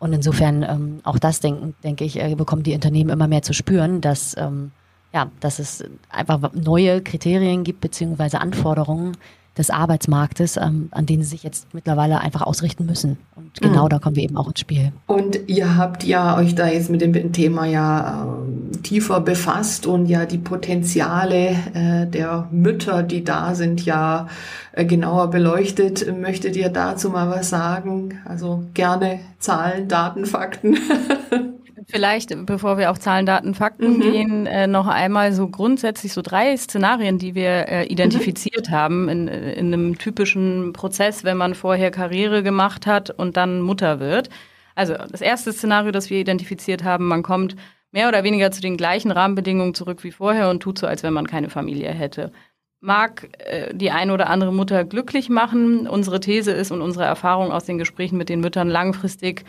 Und 0.00 0.12
insofern 0.14 0.62
ähm, 0.62 1.00
auch 1.04 1.18
das 1.18 1.38
denken, 1.40 1.74
denke 1.84 2.04
ich, 2.04 2.18
äh, 2.18 2.34
bekommen 2.34 2.64
die 2.64 2.74
Unternehmen 2.74 3.10
immer 3.10 3.28
mehr 3.28 3.42
zu 3.42 3.52
spüren, 3.52 4.00
dass 4.00 4.36
ähm, 4.36 4.72
ja, 5.12 5.30
dass 5.40 5.58
es 5.58 5.84
einfach 6.08 6.52
neue 6.52 7.02
Kriterien 7.02 7.64
gibt 7.64 7.80
beziehungsweise 7.80 8.40
Anforderungen, 8.40 9.16
des 9.58 9.70
Arbeitsmarktes, 9.70 10.56
ähm, 10.56 10.88
an 10.92 11.06
denen 11.06 11.22
sie 11.22 11.30
sich 11.30 11.42
jetzt 11.42 11.74
mittlerweile 11.74 12.20
einfach 12.20 12.42
ausrichten 12.42 12.86
müssen. 12.86 13.18
Und 13.34 13.60
genau 13.60 13.84
mhm. 13.84 13.88
da 13.88 13.98
kommen 13.98 14.16
wir 14.16 14.22
eben 14.22 14.36
auch 14.36 14.48
ins 14.48 14.60
Spiel. 14.60 14.92
Und 15.06 15.40
ihr 15.48 15.76
habt 15.76 16.04
ja 16.04 16.36
euch 16.36 16.54
da 16.54 16.68
jetzt 16.68 16.90
mit 16.90 17.00
dem 17.00 17.32
Thema 17.32 17.66
ja 17.66 18.26
äh, 18.72 18.76
tiefer 18.78 19.20
befasst 19.20 19.86
und 19.86 20.06
ja 20.06 20.24
die 20.24 20.38
Potenziale 20.38 21.56
äh, 21.74 22.06
der 22.06 22.48
Mütter, 22.50 23.02
die 23.02 23.24
da 23.24 23.54
sind, 23.54 23.84
ja 23.84 24.28
äh, 24.72 24.84
genauer 24.84 25.30
beleuchtet. 25.30 26.06
Möchtet 26.16 26.56
ihr 26.56 26.68
dazu 26.68 27.10
mal 27.10 27.28
was 27.28 27.50
sagen? 27.50 28.20
Also 28.24 28.64
gerne 28.74 29.20
Zahlen, 29.38 29.88
Daten, 29.88 30.26
Fakten. 30.26 30.78
Vielleicht, 31.90 32.34
bevor 32.46 32.78
wir 32.78 32.90
auf 32.90 32.98
Zahlen, 32.98 33.26
Daten, 33.26 33.54
Fakten 33.54 33.96
mhm. 33.96 34.00
gehen, 34.00 34.46
äh, 34.46 34.66
noch 34.66 34.86
einmal 34.86 35.32
so 35.32 35.48
grundsätzlich 35.48 36.12
so 36.12 36.22
drei 36.22 36.56
Szenarien, 36.56 37.18
die 37.18 37.34
wir 37.34 37.68
äh, 37.68 37.86
identifiziert 37.86 38.68
mhm. 38.68 38.72
haben 38.72 39.08
in, 39.08 39.28
in 39.28 39.72
einem 39.72 39.98
typischen 39.98 40.72
Prozess, 40.72 41.24
wenn 41.24 41.36
man 41.36 41.54
vorher 41.54 41.90
Karriere 41.90 42.42
gemacht 42.42 42.86
hat 42.86 43.10
und 43.10 43.36
dann 43.36 43.60
Mutter 43.60 43.98
wird. 44.00 44.30
Also 44.74 44.94
das 44.94 45.20
erste 45.20 45.52
Szenario, 45.52 45.90
das 45.90 46.10
wir 46.10 46.18
identifiziert 46.18 46.84
haben, 46.84 47.06
man 47.08 47.22
kommt 47.22 47.56
mehr 47.92 48.08
oder 48.08 48.22
weniger 48.24 48.50
zu 48.50 48.60
den 48.60 48.76
gleichen 48.76 49.10
Rahmenbedingungen 49.10 49.74
zurück 49.74 50.04
wie 50.04 50.12
vorher 50.12 50.48
und 50.48 50.60
tut 50.60 50.78
so, 50.78 50.86
als 50.86 51.02
wenn 51.02 51.12
man 51.12 51.26
keine 51.26 51.50
Familie 51.50 51.90
hätte. 51.90 52.32
Mag 52.80 53.28
äh, 53.38 53.74
die 53.74 53.90
eine 53.90 54.14
oder 54.14 54.30
andere 54.30 54.52
Mutter 54.52 54.84
glücklich 54.84 55.28
machen. 55.28 55.86
Unsere 55.86 56.20
These 56.20 56.52
ist 56.52 56.70
und 56.70 56.80
unsere 56.82 57.04
Erfahrung 57.04 57.52
aus 57.52 57.64
den 57.64 57.78
Gesprächen 57.78 58.16
mit 58.16 58.28
den 58.28 58.40
Müttern 58.40 58.68
langfristig, 58.68 59.44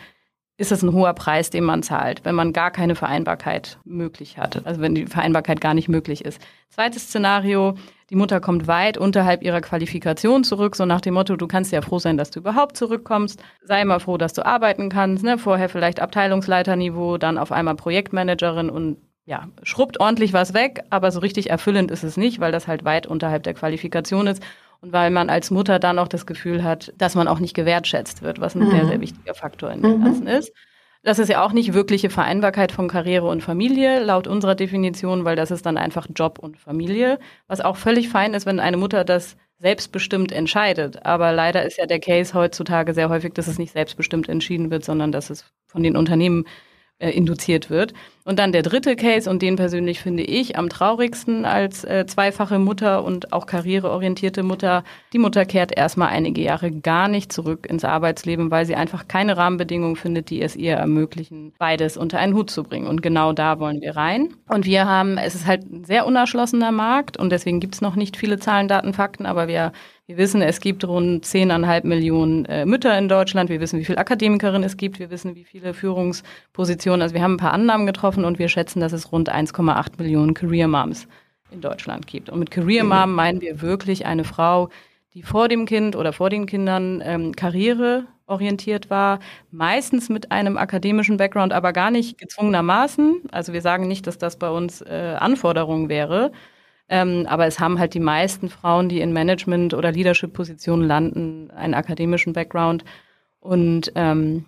ist 0.62 0.70
es 0.70 0.82
ein 0.84 0.92
hoher 0.92 1.12
Preis, 1.12 1.50
den 1.50 1.64
man 1.64 1.82
zahlt, 1.82 2.24
wenn 2.24 2.36
man 2.36 2.52
gar 2.52 2.70
keine 2.70 2.94
Vereinbarkeit 2.94 3.78
möglich 3.84 4.38
hat, 4.38 4.64
also 4.64 4.80
wenn 4.80 4.94
die 4.94 5.06
Vereinbarkeit 5.06 5.60
gar 5.60 5.74
nicht 5.74 5.88
möglich 5.88 6.24
ist. 6.24 6.40
Zweites 6.70 7.08
Szenario, 7.08 7.74
die 8.10 8.14
Mutter 8.14 8.38
kommt 8.40 8.68
weit 8.68 8.96
unterhalb 8.96 9.42
ihrer 9.42 9.60
Qualifikation 9.60 10.44
zurück, 10.44 10.76
so 10.76 10.86
nach 10.86 11.00
dem 11.00 11.14
Motto, 11.14 11.34
du 11.34 11.48
kannst 11.48 11.72
ja 11.72 11.82
froh 11.82 11.98
sein, 11.98 12.16
dass 12.16 12.30
du 12.30 12.38
überhaupt 12.38 12.76
zurückkommst, 12.76 13.42
sei 13.64 13.84
mal 13.84 13.98
froh, 13.98 14.18
dass 14.18 14.34
du 14.34 14.46
arbeiten 14.46 14.88
kannst, 14.88 15.24
ne? 15.24 15.36
vorher 15.36 15.68
vielleicht 15.68 15.98
Abteilungsleiterniveau, 15.98 17.18
dann 17.18 17.38
auf 17.38 17.50
einmal 17.50 17.74
Projektmanagerin 17.74 18.70
und 18.70 18.98
ja, 19.24 19.48
schrubbt 19.64 19.98
ordentlich 19.98 20.32
was 20.32 20.54
weg, 20.54 20.84
aber 20.90 21.10
so 21.10 21.18
richtig 21.18 21.50
erfüllend 21.50 21.90
ist 21.90 22.04
es 22.04 22.16
nicht, 22.16 22.38
weil 22.38 22.52
das 22.52 22.68
halt 22.68 22.84
weit 22.84 23.08
unterhalb 23.08 23.42
der 23.42 23.54
Qualifikation 23.54 24.28
ist 24.28 24.40
und 24.82 24.92
weil 24.92 25.10
man 25.10 25.30
als 25.30 25.50
Mutter 25.50 25.78
dann 25.78 25.98
auch 25.98 26.08
das 26.08 26.26
Gefühl 26.26 26.62
hat, 26.62 26.92
dass 26.98 27.14
man 27.14 27.28
auch 27.28 27.38
nicht 27.38 27.54
gewertschätzt 27.54 28.22
wird, 28.22 28.40
was 28.40 28.54
ein 28.54 28.64
mhm. 28.64 28.70
sehr, 28.72 28.86
sehr 28.86 29.00
wichtiger 29.00 29.34
Faktor 29.34 29.70
in 29.70 29.80
dem 29.80 29.98
mhm. 29.98 30.04
Ganzen 30.04 30.26
ist. 30.26 30.52
Das 31.04 31.18
ist 31.18 31.28
ja 31.28 31.44
auch 31.44 31.52
nicht 31.52 31.72
wirkliche 31.72 32.10
Vereinbarkeit 32.10 32.70
von 32.70 32.86
Karriere 32.88 33.26
und 33.28 33.42
Familie, 33.42 34.04
laut 34.04 34.28
unserer 34.28 34.54
Definition, 34.54 35.24
weil 35.24 35.34
das 35.34 35.50
ist 35.50 35.66
dann 35.66 35.76
einfach 35.76 36.06
Job 36.14 36.38
und 36.38 36.58
Familie, 36.58 37.18
was 37.48 37.60
auch 37.60 37.76
völlig 37.76 38.08
fein 38.08 38.34
ist, 38.34 38.46
wenn 38.46 38.60
eine 38.60 38.76
Mutter 38.76 39.04
das 39.04 39.36
selbstbestimmt 39.58 40.30
entscheidet. 40.32 41.04
Aber 41.04 41.32
leider 41.32 41.64
ist 41.64 41.78
ja 41.78 41.86
der 41.86 42.00
Case 42.00 42.34
heutzutage 42.34 42.94
sehr 42.94 43.08
häufig, 43.08 43.32
dass 43.34 43.46
es 43.46 43.58
nicht 43.58 43.72
selbstbestimmt 43.72 44.28
entschieden 44.28 44.70
wird, 44.70 44.84
sondern 44.84 45.12
dass 45.12 45.30
es 45.30 45.44
von 45.66 45.82
den 45.82 45.96
Unternehmen 45.96 46.44
äh, 46.98 47.10
induziert 47.10 47.70
wird. 47.70 47.94
Und 48.24 48.38
dann 48.38 48.52
der 48.52 48.62
dritte 48.62 48.94
Case, 48.94 49.28
und 49.28 49.42
den 49.42 49.56
persönlich 49.56 50.00
finde 50.00 50.22
ich 50.22 50.56
am 50.56 50.68
traurigsten 50.68 51.44
als 51.44 51.82
äh, 51.84 52.06
zweifache 52.06 52.60
Mutter 52.60 53.02
und 53.04 53.32
auch 53.32 53.46
karriereorientierte 53.46 54.44
Mutter. 54.44 54.84
Die 55.12 55.18
Mutter 55.18 55.44
kehrt 55.44 55.76
erstmal 55.76 56.08
einige 56.08 56.40
Jahre 56.40 56.70
gar 56.70 57.08
nicht 57.08 57.32
zurück 57.32 57.66
ins 57.68 57.84
Arbeitsleben, 57.84 58.52
weil 58.52 58.64
sie 58.64 58.76
einfach 58.76 59.08
keine 59.08 59.36
Rahmenbedingungen 59.36 59.96
findet, 59.96 60.30
die 60.30 60.40
es 60.40 60.54
ihr 60.54 60.74
ermöglichen, 60.74 61.52
beides 61.58 61.96
unter 61.96 62.18
einen 62.18 62.34
Hut 62.34 62.50
zu 62.50 62.62
bringen. 62.62 62.86
Und 62.86 63.02
genau 63.02 63.32
da 63.32 63.58
wollen 63.58 63.80
wir 63.80 63.96
rein. 63.96 64.34
Und 64.48 64.66
wir 64.66 64.86
haben, 64.86 65.18
es 65.18 65.34
ist 65.34 65.46
halt 65.46 65.64
ein 65.64 65.84
sehr 65.84 66.06
unerschlossener 66.06 66.70
Markt 66.70 67.16
und 67.16 67.30
deswegen 67.30 67.58
gibt 67.58 67.74
es 67.74 67.80
noch 67.80 67.96
nicht 67.96 68.16
viele 68.16 68.38
Zahlen, 68.38 68.68
Daten, 68.68 68.92
Fakten, 68.92 69.26
aber 69.26 69.48
wir 69.48 69.72
wir 70.12 70.18
wissen, 70.18 70.42
es 70.42 70.60
gibt 70.60 70.84
rund 70.84 71.24
10,5 71.24 71.86
Millionen 71.86 72.44
äh, 72.44 72.66
Mütter 72.66 72.98
in 72.98 73.08
Deutschland. 73.08 73.48
Wir 73.48 73.60
wissen, 73.60 73.78
wie 73.78 73.84
viele 73.86 73.96
Akademikerinnen 73.96 74.64
es 74.64 74.76
gibt. 74.76 74.98
Wir 74.98 75.10
wissen, 75.10 75.36
wie 75.36 75.44
viele 75.44 75.72
Führungspositionen. 75.72 77.00
Also 77.00 77.14
wir 77.14 77.22
haben 77.22 77.34
ein 77.34 77.38
paar 77.38 77.52
Annahmen 77.52 77.86
getroffen 77.86 78.11
und 78.16 78.38
wir 78.38 78.48
schätzen, 78.48 78.80
dass 78.80 78.92
es 78.92 79.12
rund 79.12 79.32
1,8 79.32 79.98
Millionen 79.98 80.34
Career 80.34 80.68
Moms 80.68 81.06
in 81.50 81.60
Deutschland 81.60 82.06
gibt. 82.06 82.30
Und 82.30 82.38
mit 82.38 82.50
Career 82.50 82.84
Mom 82.84 83.14
meinen 83.14 83.40
wir 83.40 83.60
wirklich 83.60 84.06
eine 84.06 84.24
Frau, 84.24 84.68
die 85.14 85.22
vor 85.22 85.48
dem 85.48 85.66
Kind 85.66 85.94
oder 85.96 86.12
vor 86.12 86.30
den 86.30 86.46
Kindern 86.46 87.02
ähm, 87.04 87.36
karriereorientiert 87.36 88.88
war, 88.88 89.20
meistens 89.50 90.08
mit 90.08 90.32
einem 90.32 90.56
akademischen 90.56 91.18
Background, 91.18 91.52
aber 91.52 91.72
gar 91.72 91.90
nicht 91.90 92.18
gezwungenermaßen. 92.18 93.22
Also 93.30 93.52
wir 93.52 93.60
sagen 93.60 93.88
nicht, 93.88 94.06
dass 94.06 94.18
das 94.18 94.38
bei 94.38 94.48
uns 94.48 94.80
äh, 94.80 95.16
Anforderung 95.18 95.88
wäre, 95.88 96.32
ähm, 96.88 97.26
aber 97.28 97.46
es 97.46 97.60
haben 97.60 97.78
halt 97.78 97.94
die 97.94 98.00
meisten 98.00 98.48
Frauen, 98.48 98.88
die 98.88 99.00
in 99.00 99.12
Management- 99.12 99.74
oder 99.74 99.92
Leadership-Positionen 99.92 100.86
landen, 100.86 101.50
einen 101.50 101.74
akademischen 101.74 102.32
Background 102.32 102.84
und, 103.40 103.92
ähm, 103.94 104.46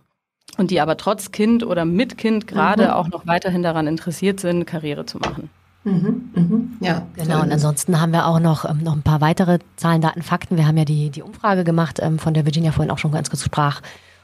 und 0.57 0.71
die 0.71 0.81
aber 0.81 0.97
trotz 0.97 1.33
Kind 1.33 1.65
oder 1.65 1.85
mit 1.85 2.19
Kind 2.19 2.47
gerade 2.47 2.85
mhm. 2.85 2.91
auch 2.91 3.09
noch 3.09 3.27
weiterhin 3.27 3.63
daran 3.63 3.87
interessiert 3.87 4.41
sind, 4.41 4.67
Karriere 4.67 5.07
zu 5.07 5.19
machen. 5.19 5.51
Mhm, 5.85 6.31
mhm, 6.35 6.77
ja, 6.81 7.07
genau. 7.15 7.43
Und 7.43 7.53
ansonsten 7.53 8.01
haben 8.01 8.13
wir 8.13 8.27
auch 8.27 8.41
noch, 8.41 8.65
ähm, 8.65 8.83
noch 8.83 8.95
ein 8.95 9.03
paar 9.03 9.21
weitere 9.21 9.59
Zahlen, 9.77 10.01
Daten, 10.01 10.23
Fakten. 10.23 10.57
Wir 10.57 10.67
haben 10.67 10.79
ja 10.79 10.87
die, 10.87 11.11
die 11.11 11.23
Umfrage 11.23 11.63
gemacht, 11.63 11.99
ähm, 12.01 12.19
von 12.19 12.33
der 12.33 12.47
Virginia 12.47 12.73
vorhin 12.73 12.91
auch 12.91 12.99
schon 12.99 13.13
ganz 13.13 13.29
kurz 13.29 13.45
sprach. 13.45 13.83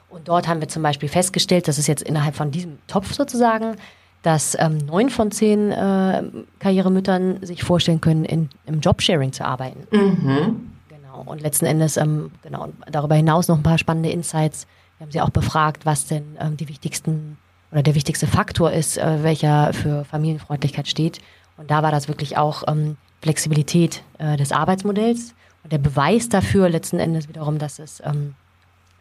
Und 0.09 0.29
dort 0.29 0.49
haben 0.49 0.61
wir 0.61 0.69
zum 0.69 0.83
Beispiel 0.83 1.09
festgestellt, 1.09 1.69
dass 1.69 1.77
es 1.77 1.87
jetzt 1.87 2.03
innerhalb 2.03 2.35
von 2.35 2.51
diesem 2.51 2.79
Topf 2.87 3.13
sozusagen 3.13 3.77
dass 4.23 4.57
ähm, 4.61 4.79
neun 4.79 5.11
von 5.11 5.31
zehn 5.31 5.73
äh, 5.73 6.23
Karrieremüttern 6.59 7.45
sich 7.45 7.65
vorstellen 7.65 8.01
können, 8.01 8.25
in, 8.25 8.51
im 8.67 8.81
Jobsharing 8.81 9.33
zu 9.33 9.45
arbeiten. 9.45 9.87
Mhm. 9.91 10.73
Genau. 10.89 11.23
Und 11.25 11.41
letzten 11.41 11.67
Endes, 11.67 11.97
ähm, 11.97 12.31
genau, 12.43 12.69
darüber 12.91 13.15
hinaus 13.15 13.49
noch 13.49 13.57
ein 13.57 13.63
paar 13.63 13.79
spannende 13.79 14.11
Insights. 14.11 14.67
Wir 15.01 15.07
haben 15.07 15.13
sie 15.13 15.21
auch 15.23 15.31
befragt, 15.31 15.87
was 15.87 16.09
denn 16.09 16.37
ähm, 16.39 16.59
die 16.59 16.69
wichtigsten 16.69 17.39
oder 17.73 17.83
der 17.83 17.95
wichtigste 17.95 18.27
Faktor 18.27 18.71
ist, 18.71 18.99
äh, 18.99 19.23
welcher 19.23 19.73
für 19.73 20.05
Familienfreundlichkeit 20.05 20.89
steht. 20.89 21.21
Und 21.57 21.71
da 21.71 21.83
war 21.83 21.91
das 21.91 22.07
wirklich 22.07 22.37
auch 22.37 22.65
ähm, 22.69 22.99
Flexibilität 23.23 24.03
äh, 24.19 24.37
des 24.37 24.53
Arbeitsmodells 24.53 25.35
und 25.65 25.73
der 25.73 25.79
Beweis 25.79 26.29
dafür 26.29 26.69
letzten 26.69 26.99
Endes 26.99 27.31
wiederum, 27.31 27.59
dass 27.59 27.79
es, 27.79 28.03
ähm, 28.05 28.35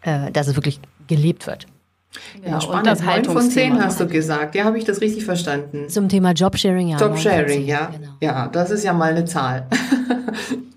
äh, 0.03 0.31
dass 0.31 0.47
es 0.47 0.55
wirklich 0.55 0.79
gelebt 1.07 1.47
wird. 1.47 1.65
Ja, 2.45 2.51
ja 2.51 2.61
spannend. 2.61 2.77
Und 2.77 2.87
das 2.87 3.01
9 3.01 3.25
von 3.25 3.49
10 3.49 3.83
hast 3.83 3.99
du 3.99 4.07
gesagt. 4.07 4.55
Ja, 4.55 4.63
habe 4.63 4.77
ich 4.77 4.85
das 4.85 5.01
richtig 5.01 5.25
verstanden? 5.25 5.89
Zum 5.89 6.07
Thema 6.07 6.31
Jobsharing, 6.31 6.87
ja. 6.87 6.97
Jobsharing, 6.97 7.65
ja. 7.65 7.87
Genau. 7.87 8.11
Ja, 8.21 8.47
das 8.47 8.71
ist 8.71 8.85
ja 8.85 8.93
mal 8.93 9.11
eine 9.11 9.25
Zahl. 9.25 9.67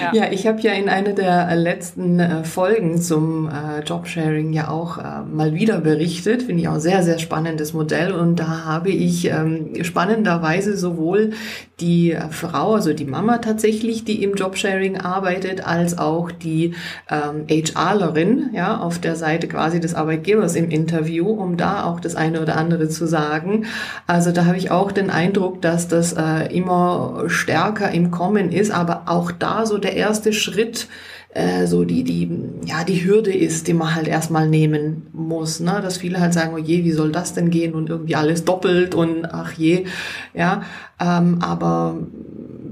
Ja, 0.00 0.14
ja 0.14 0.32
ich 0.32 0.46
habe 0.46 0.60
ja 0.60 0.72
in 0.72 0.88
einer 0.88 1.12
der 1.12 1.54
letzten 1.56 2.20
äh, 2.20 2.44
Folgen 2.44 3.00
zum 3.00 3.48
äh, 3.48 3.80
Jobsharing 3.80 4.52
ja 4.52 4.68
auch 4.68 4.98
äh, 4.98 5.22
mal 5.22 5.54
wieder 5.54 5.80
berichtet. 5.80 6.42
Finde 6.42 6.62
ich 6.62 6.68
auch 6.68 6.78
sehr, 6.78 7.02
sehr 7.02 7.18
spannendes 7.18 7.72
Modell. 7.72 8.12
Und 8.12 8.40
da 8.40 8.64
habe 8.64 8.90
ich 8.90 9.26
ähm, 9.26 9.70
spannenderweise 9.82 10.76
sowohl 10.76 11.32
die 11.80 12.16
Frau, 12.30 12.74
also 12.74 12.92
die 12.92 13.04
Mama 13.04 13.38
tatsächlich, 13.38 14.04
die 14.04 14.22
im 14.22 14.34
Jobsharing 14.34 14.98
arbeitet, 15.00 15.66
als 15.66 15.98
auch 15.98 16.30
die 16.30 16.74
ähm, 17.10 17.46
HRlerin, 17.48 18.50
ja, 18.52 18.78
auf 18.78 19.00
der 19.00 19.16
Seite 19.16 19.48
quasi 19.48 19.80
des 19.80 19.94
Arbeitgebers 19.94 20.54
im 20.54 20.70
Interview, 20.70 21.28
um 21.28 21.56
da 21.56 21.84
auch 21.84 21.98
das 21.98 22.14
eine 22.14 22.40
oder 22.40 22.56
andere 22.56 22.88
zu 22.88 23.06
sagen. 23.06 23.66
Also 24.06 24.30
da 24.30 24.44
habe 24.44 24.56
ich 24.56 24.70
auch 24.70 24.92
den 24.92 25.10
Eindruck, 25.10 25.62
dass 25.62 25.88
das 25.88 26.12
äh, 26.12 26.54
immer 26.54 27.24
stärker 27.26 27.90
im 27.90 28.10
Kommen 28.10 28.52
ist, 28.52 28.70
aber 28.70 29.02
auch 29.06 29.32
da 29.32 29.63
so 29.66 29.78
der 29.78 29.94
erste 29.94 30.32
Schritt, 30.32 30.88
äh, 31.34 31.66
so 31.66 31.84
die, 31.84 32.04
die, 32.04 32.30
ja, 32.64 32.84
die 32.84 33.04
Hürde 33.04 33.32
ist, 33.32 33.66
die 33.66 33.74
man 33.74 33.94
halt 33.94 34.06
erstmal 34.06 34.48
nehmen 34.48 35.08
muss, 35.12 35.60
ne? 35.60 35.80
Dass 35.82 35.96
viele 35.98 36.20
halt 36.20 36.32
sagen, 36.32 36.52
oh 36.54 36.58
je, 36.58 36.84
wie 36.84 36.92
soll 36.92 37.10
das 37.10 37.34
denn 37.34 37.50
gehen 37.50 37.74
und 37.74 37.90
irgendwie 37.90 38.14
alles 38.14 38.44
doppelt 38.44 38.94
und 38.94 39.26
ach 39.26 39.52
je, 39.52 39.84
ja. 40.32 40.62
Ähm, 41.00 41.38
aber 41.40 41.98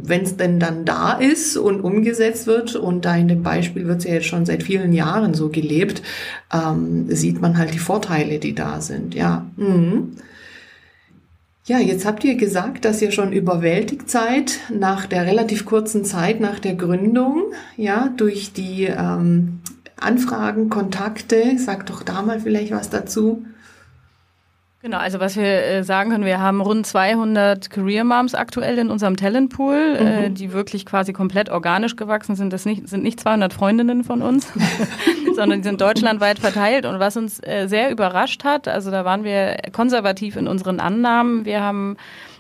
wenn 0.05 0.23
es 0.23 0.37
denn 0.37 0.61
dann 0.61 0.85
da 0.85 1.13
ist 1.13 1.57
und 1.57 1.81
umgesetzt 1.81 2.47
wird, 2.47 2.77
und 2.77 3.05
da 3.05 3.17
in 3.17 3.29
dem 3.29 3.43
Beispiel 3.43 3.87
wird 3.87 3.99
es 3.99 4.05
ja 4.05 4.15
jetzt 4.15 4.27
schon 4.27 4.47
seit 4.47 4.63
vielen 4.63 4.93
Jahren 4.93 5.35
so 5.35 5.49
gelebt, 5.49 6.03
ähm, 6.53 7.07
sieht 7.09 7.41
man 7.41 7.59
halt 7.59 7.75
die 7.75 7.79
Vorteile, 7.79 8.39
die 8.39 8.55
da 8.55 8.81
sind, 8.81 9.15
ja. 9.15 9.47
Mhm. 9.57 10.17
Ja, 11.65 11.79
jetzt 11.79 12.05
habt 12.05 12.25
ihr 12.25 12.35
gesagt, 12.35 12.85
dass 12.85 13.01
ihr 13.03 13.13
schon 13.13 13.33
überwältigt 13.33 14.11
seid 14.11 14.59
nach 14.69 15.07
der 15.07 15.27
relativ 15.27 15.65
kurzen 15.65 16.05
Zeit 16.05 16.41
nach 16.41 16.59
der 16.59 16.75
Gründung, 16.75 17.53
ja, 17.77 18.13
durch 18.17 18.53
die 18.53 18.85
ähm, 18.85 19.61
Anfragen, 19.97 20.71
Kontakte. 20.71 21.57
Sag 21.59 21.87
doch 21.87 22.03
da 22.03 22.23
mal 22.23 22.41
vielleicht 22.41 22.73
was 22.73 22.91
dazu. 22.91 23.45
Genau, 24.83 24.99
also 24.99 25.21
was 25.21 25.37
wir 25.37 25.45
äh, 25.45 25.85
sagen 25.85 26.11
können, 26.11 26.25
wir 26.25 26.41
haben 26.41 26.61
rund 26.61 26.85
200 26.85 27.71
Career 27.71 28.03
Moms 28.03 28.35
aktuell 28.35 28.79
in 28.79 28.91
unserem 28.91 29.17
Talentpool, 29.17 29.97
äh, 29.97 30.03
mhm. 30.03 30.25
äh, 30.25 30.31
die 30.31 30.53
wirklich 30.53 30.85
quasi 30.85 31.13
komplett 31.13 31.51
organisch 31.51 31.95
gewachsen 31.95 32.35
sind. 32.35 32.53
Das 32.53 32.65
nicht, 32.65 32.89
sind 32.89 33.05
nicht 33.05 33.21
200 33.21 33.53
Freundinnen 33.53 34.03
von 34.03 34.23
uns, 34.23 34.53
sondern 35.37 35.61
die 35.61 35.69
sind 35.69 35.81
deutschlandweit 35.81 36.41
verteilt. 36.41 36.85
Und 36.85 36.99
was 36.99 37.17
uns 37.17 37.39
äh, 37.45 37.69
sehr 37.69 37.93
überrascht 37.93 38.43
hat, 38.43 38.67
also 38.67 38.91
da 38.91 39.05
waren 39.05 39.23
wir 39.23 39.57
konservativ 39.71 40.35
in 40.35 40.49
unseren 40.49 40.81
Annahmen. 40.81 41.45
Wir 41.45 41.63
haben 41.63 41.97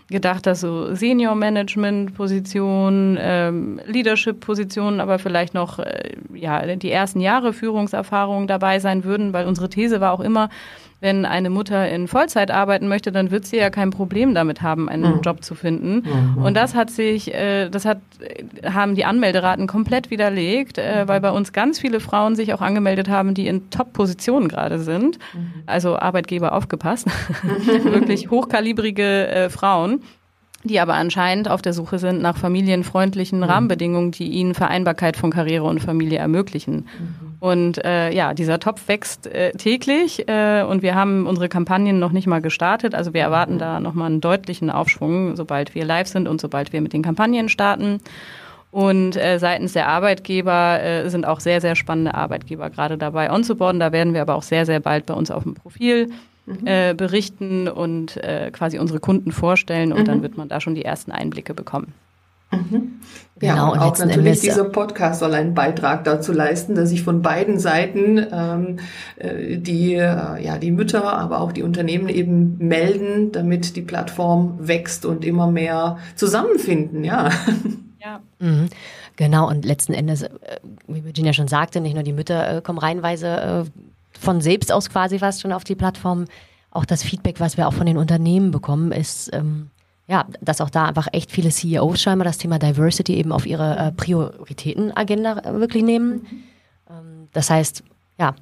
gedacht, 0.08 0.44
dass 0.44 0.62
so 0.62 0.96
Senior-Management-Positionen, 0.96 3.18
ähm, 3.20 3.80
Leadership-Positionen, 3.86 5.00
aber 5.00 5.20
vielleicht 5.20 5.54
noch 5.54 5.78
äh, 5.78 6.16
ja, 6.34 6.74
die 6.74 6.90
ersten 6.90 7.20
Jahre 7.20 7.52
Führungserfahrung 7.52 8.48
dabei 8.48 8.80
sein 8.80 9.04
würden, 9.04 9.32
weil 9.32 9.46
unsere 9.46 9.68
These 9.68 10.00
war 10.00 10.10
auch 10.12 10.18
immer, 10.18 10.48
wenn 11.02 11.26
eine 11.26 11.50
Mutter 11.50 11.90
in 11.90 12.06
Vollzeit 12.06 12.52
arbeiten 12.52 12.86
möchte, 12.86 13.10
dann 13.10 13.32
wird 13.32 13.44
sie 13.44 13.56
ja 13.56 13.70
kein 13.70 13.90
Problem 13.90 14.34
damit 14.34 14.62
haben, 14.62 14.88
einen 14.88 15.16
mhm. 15.16 15.20
Job 15.20 15.42
zu 15.42 15.56
finden. 15.56 16.04
Mhm. 16.36 16.44
Und 16.44 16.56
das 16.56 16.76
hat 16.76 16.90
sich, 16.90 17.34
äh, 17.34 17.68
das 17.68 17.84
hat, 17.84 17.98
haben 18.64 18.94
die 18.94 19.04
Anmelderaten 19.04 19.66
komplett 19.66 20.10
widerlegt, 20.10 20.78
äh, 20.78 21.08
weil 21.08 21.20
bei 21.20 21.32
uns 21.32 21.52
ganz 21.52 21.80
viele 21.80 21.98
Frauen 21.98 22.36
sich 22.36 22.54
auch 22.54 22.60
angemeldet 22.60 23.08
haben, 23.08 23.34
die 23.34 23.48
in 23.48 23.68
Top-Positionen 23.70 24.46
gerade 24.46 24.78
sind. 24.78 25.18
Mhm. 25.34 25.52
Also 25.66 25.98
Arbeitgeber 25.98 26.52
aufgepasst. 26.52 27.08
Wirklich 27.82 28.30
hochkalibrige 28.30 29.26
äh, 29.26 29.50
Frauen 29.50 30.02
die 30.64 30.78
aber 30.78 30.94
anscheinend 30.94 31.48
auf 31.50 31.60
der 31.60 31.72
Suche 31.72 31.98
sind 31.98 32.22
nach 32.22 32.36
familienfreundlichen 32.36 33.38
mhm. 33.38 33.44
Rahmenbedingungen, 33.44 34.12
die 34.12 34.28
ihnen 34.28 34.54
Vereinbarkeit 34.54 35.16
von 35.16 35.32
Karriere 35.32 35.64
und 35.64 35.80
Familie 35.80 36.18
ermöglichen. 36.18 36.86
Und 37.42 37.84
äh, 37.84 38.12
ja, 38.12 38.34
dieser 38.34 38.60
Topf 38.60 38.86
wächst 38.86 39.26
äh, 39.26 39.50
täglich 39.50 40.28
äh, 40.28 40.62
und 40.62 40.82
wir 40.82 40.94
haben 40.94 41.26
unsere 41.26 41.48
Kampagnen 41.48 41.98
noch 41.98 42.12
nicht 42.12 42.28
mal 42.28 42.40
gestartet. 42.40 42.94
Also 42.94 43.14
wir 43.14 43.20
erwarten 43.20 43.58
da 43.58 43.80
nochmal 43.80 44.06
einen 44.06 44.20
deutlichen 44.20 44.70
Aufschwung, 44.70 45.34
sobald 45.34 45.74
wir 45.74 45.84
live 45.84 46.06
sind 46.06 46.28
und 46.28 46.40
sobald 46.40 46.72
wir 46.72 46.80
mit 46.80 46.92
den 46.92 47.02
Kampagnen 47.02 47.48
starten. 47.48 47.98
Und 48.70 49.16
äh, 49.16 49.40
seitens 49.40 49.72
der 49.72 49.88
Arbeitgeber 49.88 50.80
äh, 50.84 51.08
sind 51.10 51.26
auch 51.26 51.40
sehr, 51.40 51.60
sehr 51.60 51.74
spannende 51.74 52.14
Arbeitgeber 52.14 52.70
gerade 52.70 52.96
dabei 52.96 53.32
onzuboarden. 53.32 53.80
Da 53.80 53.90
werden 53.90 54.14
wir 54.14 54.22
aber 54.22 54.36
auch 54.36 54.44
sehr, 54.44 54.64
sehr 54.64 54.78
bald 54.78 55.06
bei 55.06 55.14
uns 55.14 55.32
auf 55.32 55.42
dem 55.42 55.54
Profil 55.54 56.12
mhm. 56.46 56.64
äh, 56.64 56.94
berichten 56.94 57.66
und 57.66 58.18
äh, 58.18 58.52
quasi 58.52 58.78
unsere 58.78 59.00
Kunden 59.00 59.32
vorstellen 59.32 59.92
und 59.92 60.02
mhm. 60.02 60.04
dann 60.04 60.22
wird 60.22 60.36
man 60.36 60.46
da 60.46 60.60
schon 60.60 60.76
die 60.76 60.84
ersten 60.84 61.10
Einblicke 61.10 61.54
bekommen. 61.54 61.92
Mhm. 62.52 63.00
Ja, 63.40 63.54
genau, 63.54 63.72
und, 63.72 63.78
und 63.78 63.84
auch 63.84 63.98
natürlich 63.98 64.16
Endes, 64.16 64.40
dieser 64.40 64.64
Podcast 64.64 65.18
soll 65.18 65.34
einen 65.34 65.54
Beitrag 65.54 66.04
dazu 66.04 66.32
leisten, 66.32 66.76
dass 66.76 66.90
sich 66.90 67.02
von 67.02 67.22
beiden 67.22 67.58
Seiten 67.58 68.24
ähm, 68.30 68.78
äh, 69.16 69.58
die, 69.58 69.94
äh, 69.94 70.44
ja, 70.44 70.58
die 70.58 70.70
Mütter, 70.70 71.12
aber 71.12 71.40
auch 71.40 71.50
die 71.50 71.64
Unternehmen 71.64 72.08
eben 72.08 72.56
melden, 72.58 73.32
damit 73.32 73.74
die 73.74 73.82
Plattform 73.82 74.58
wächst 74.60 75.04
und 75.04 75.24
immer 75.24 75.50
mehr 75.50 75.98
zusammenfinden, 76.14 77.02
ja. 77.02 77.30
Ja. 78.00 78.20
Mhm. 78.38 78.68
Genau, 79.16 79.48
und 79.48 79.64
letzten 79.64 79.92
Endes, 79.92 80.22
äh, 80.22 80.30
wie 80.86 81.04
Virginia 81.04 81.32
schon 81.32 81.48
sagte, 81.48 81.80
nicht 81.80 81.94
nur 81.94 82.02
die 82.04 82.12
Mütter 82.12 82.58
äh, 82.58 82.60
kommen 82.60 82.78
reihenweise 82.78 83.66
von 84.18 84.40
selbst 84.40 84.72
aus 84.72 84.88
quasi 84.88 85.18
fast 85.18 85.40
schon 85.40 85.52
auf 85.52 85.64
die 85.64 85.74
Plattform. 85.74 86.26
Auch 86.70 86.84
das 86.84 87.02
Feedback, 87.02 87.40
was 87.40 87.56
wir 87.56 87.68
auch 87.68 87.74
von 87.74 87.86
den 87.86 87.98
Unternehmen 87.98 88.50
bekommen, 88.50 88.92
ist, 88.92 89.30
ähm, 89.32 89.70
ja, 90.08 90.26
dass 90.40 90.60
auch 90.60 90.70
da 90.70 90.86
einfach 90.86 91.08
echt 91.12 91.30
viele 91.30 91.50
CEOs 91.50 92.00
scheinbar 92.00 92.24
das 92.24 92.38
Thema 92.38 92.58
Diversity 92.58 93.14
eben 93.14 93.32
auf 93.32 93.46
ihre 93.46 93.76
äh, 93.76 93.92
Prioritätenagenda 93.92 95.42
wirklich 95.58 95.84
nehmen. 95.84 96.26
Ähm, 96.90 97.28
das 97.32 97.50
heißt, 97.50 97.84
ja, 98.18 98.34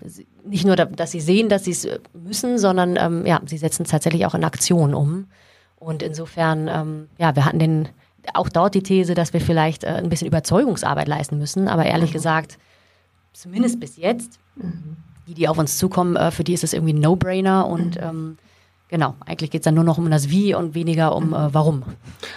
nicht 0.44 0.64
nur, 0.64 0.76
dass 0.76 1.12
sie 1.12 1.20
sehen, 1.20 1.48
dass 1.48 1.64
sie 1.64 1.70
es 1.70 1.88
müssen, 2.12 2.58
sondern 2.58 2.96
ähm, 2.96 3.26
ja, 3.26 3.40
sie 3.46 3.58
setzen 3.58 3.82
es 3.82 3.90
tatsächlich 3.90 4.26
auch 4.26 4.34
in 4.34 4.44
Aktion 4.44 4.94
um. 4.94 5.26
Und 5.76 6.02
insofern, 6.02 6.68
ähm, 6.68 7.08
ja, 7.18 7.34
wir 7.36 7.44
hatten 7.44 7.58
den, 7.58 7.88
auch 8.34 8.48
dort 8.48 8.74
die 8.74 8.82
These, 8.82 9.14
dass 9.14 9.32
wir 9.32 9.40
vielleicht 9.40 9.84
äh, 9.84 9.88
ein 9.88 10.08
bisschen 10.08 10.26
Überzeugungsarbeit 10.26 11.08
leisten 11.08 11.38
müssen. 11.38 11.68
Aber 11.68 11.86
ehrlich 11.86 12.10
mhm. 12.10 12.14
gesagt, 12.14 12.58
zumindest 13.32 13.80
bis 13.80 13.96
jetzt, 13.96 14.38
mhm. 14.56 14.96
die, 15.26 15.34
die 15.34 15.48
auf 15.48 15.56
uns 15.56 15.78
zukommen, 15.78 16.16
äh, 16.16 16.30
für 16.30 16.44
die 16.44 16.52
ist 16.52 16.64
es 16.64 16.72
irgendwie 16.72 16.92
ein 16.92 17.00
No-Brainer 17.00 17.66
und 17.66 17.96
mhm. 17.96 18.06
ähm, 18.06 18.38
Genau, 18.90 19.14
eigentlich 19.24 19.52
geht 19.52 19.60
es 19.60 19.64
dann 19.64 19.76
nur 19.76 19.84
noch 19.84 19.98
um 19.98 20.10
das 20.10 20.30
Wie 20.30 20.52
und 20.52 20.74
weniger 20.74 21.14
um 21.14 21.32
äh, 21.32 21.54
Warum. 21.54 21.84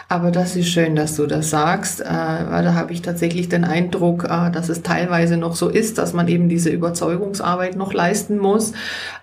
Aber 0.07 0.29
das 0.29 0.55
ist 0.55 0.67
schön, 0.67 0.95
dass 0.95 1.15
du 1.15 1.25
das 1.25 1.49
sagst, 1.49 1.99
äh, 2.01 2.05
weil 2.05 2.63
da 2.63 2.75
habe 2.75 2.93
ich 2.93 3.01
tatsächlich 3.01 3.49
den 3.49 3.63
Eindruck, 3.63 4.25
äh, 4.25 4.51
dass 4.51 4.69
es 4.69 4.83
teilweise 4.83 5.37
noch 5.37 5.55
so 5.55 5.67
ist, 5.67 5.97
dass 5.97 6.13
man 6.13 6.27
eben 6.27 6.49
diese 6.49 6.69
Überzeugungsarbeit 6.69 7.75
noch 7.75 7.91
leisten 7.91 8.37
muss. 8.37 8.73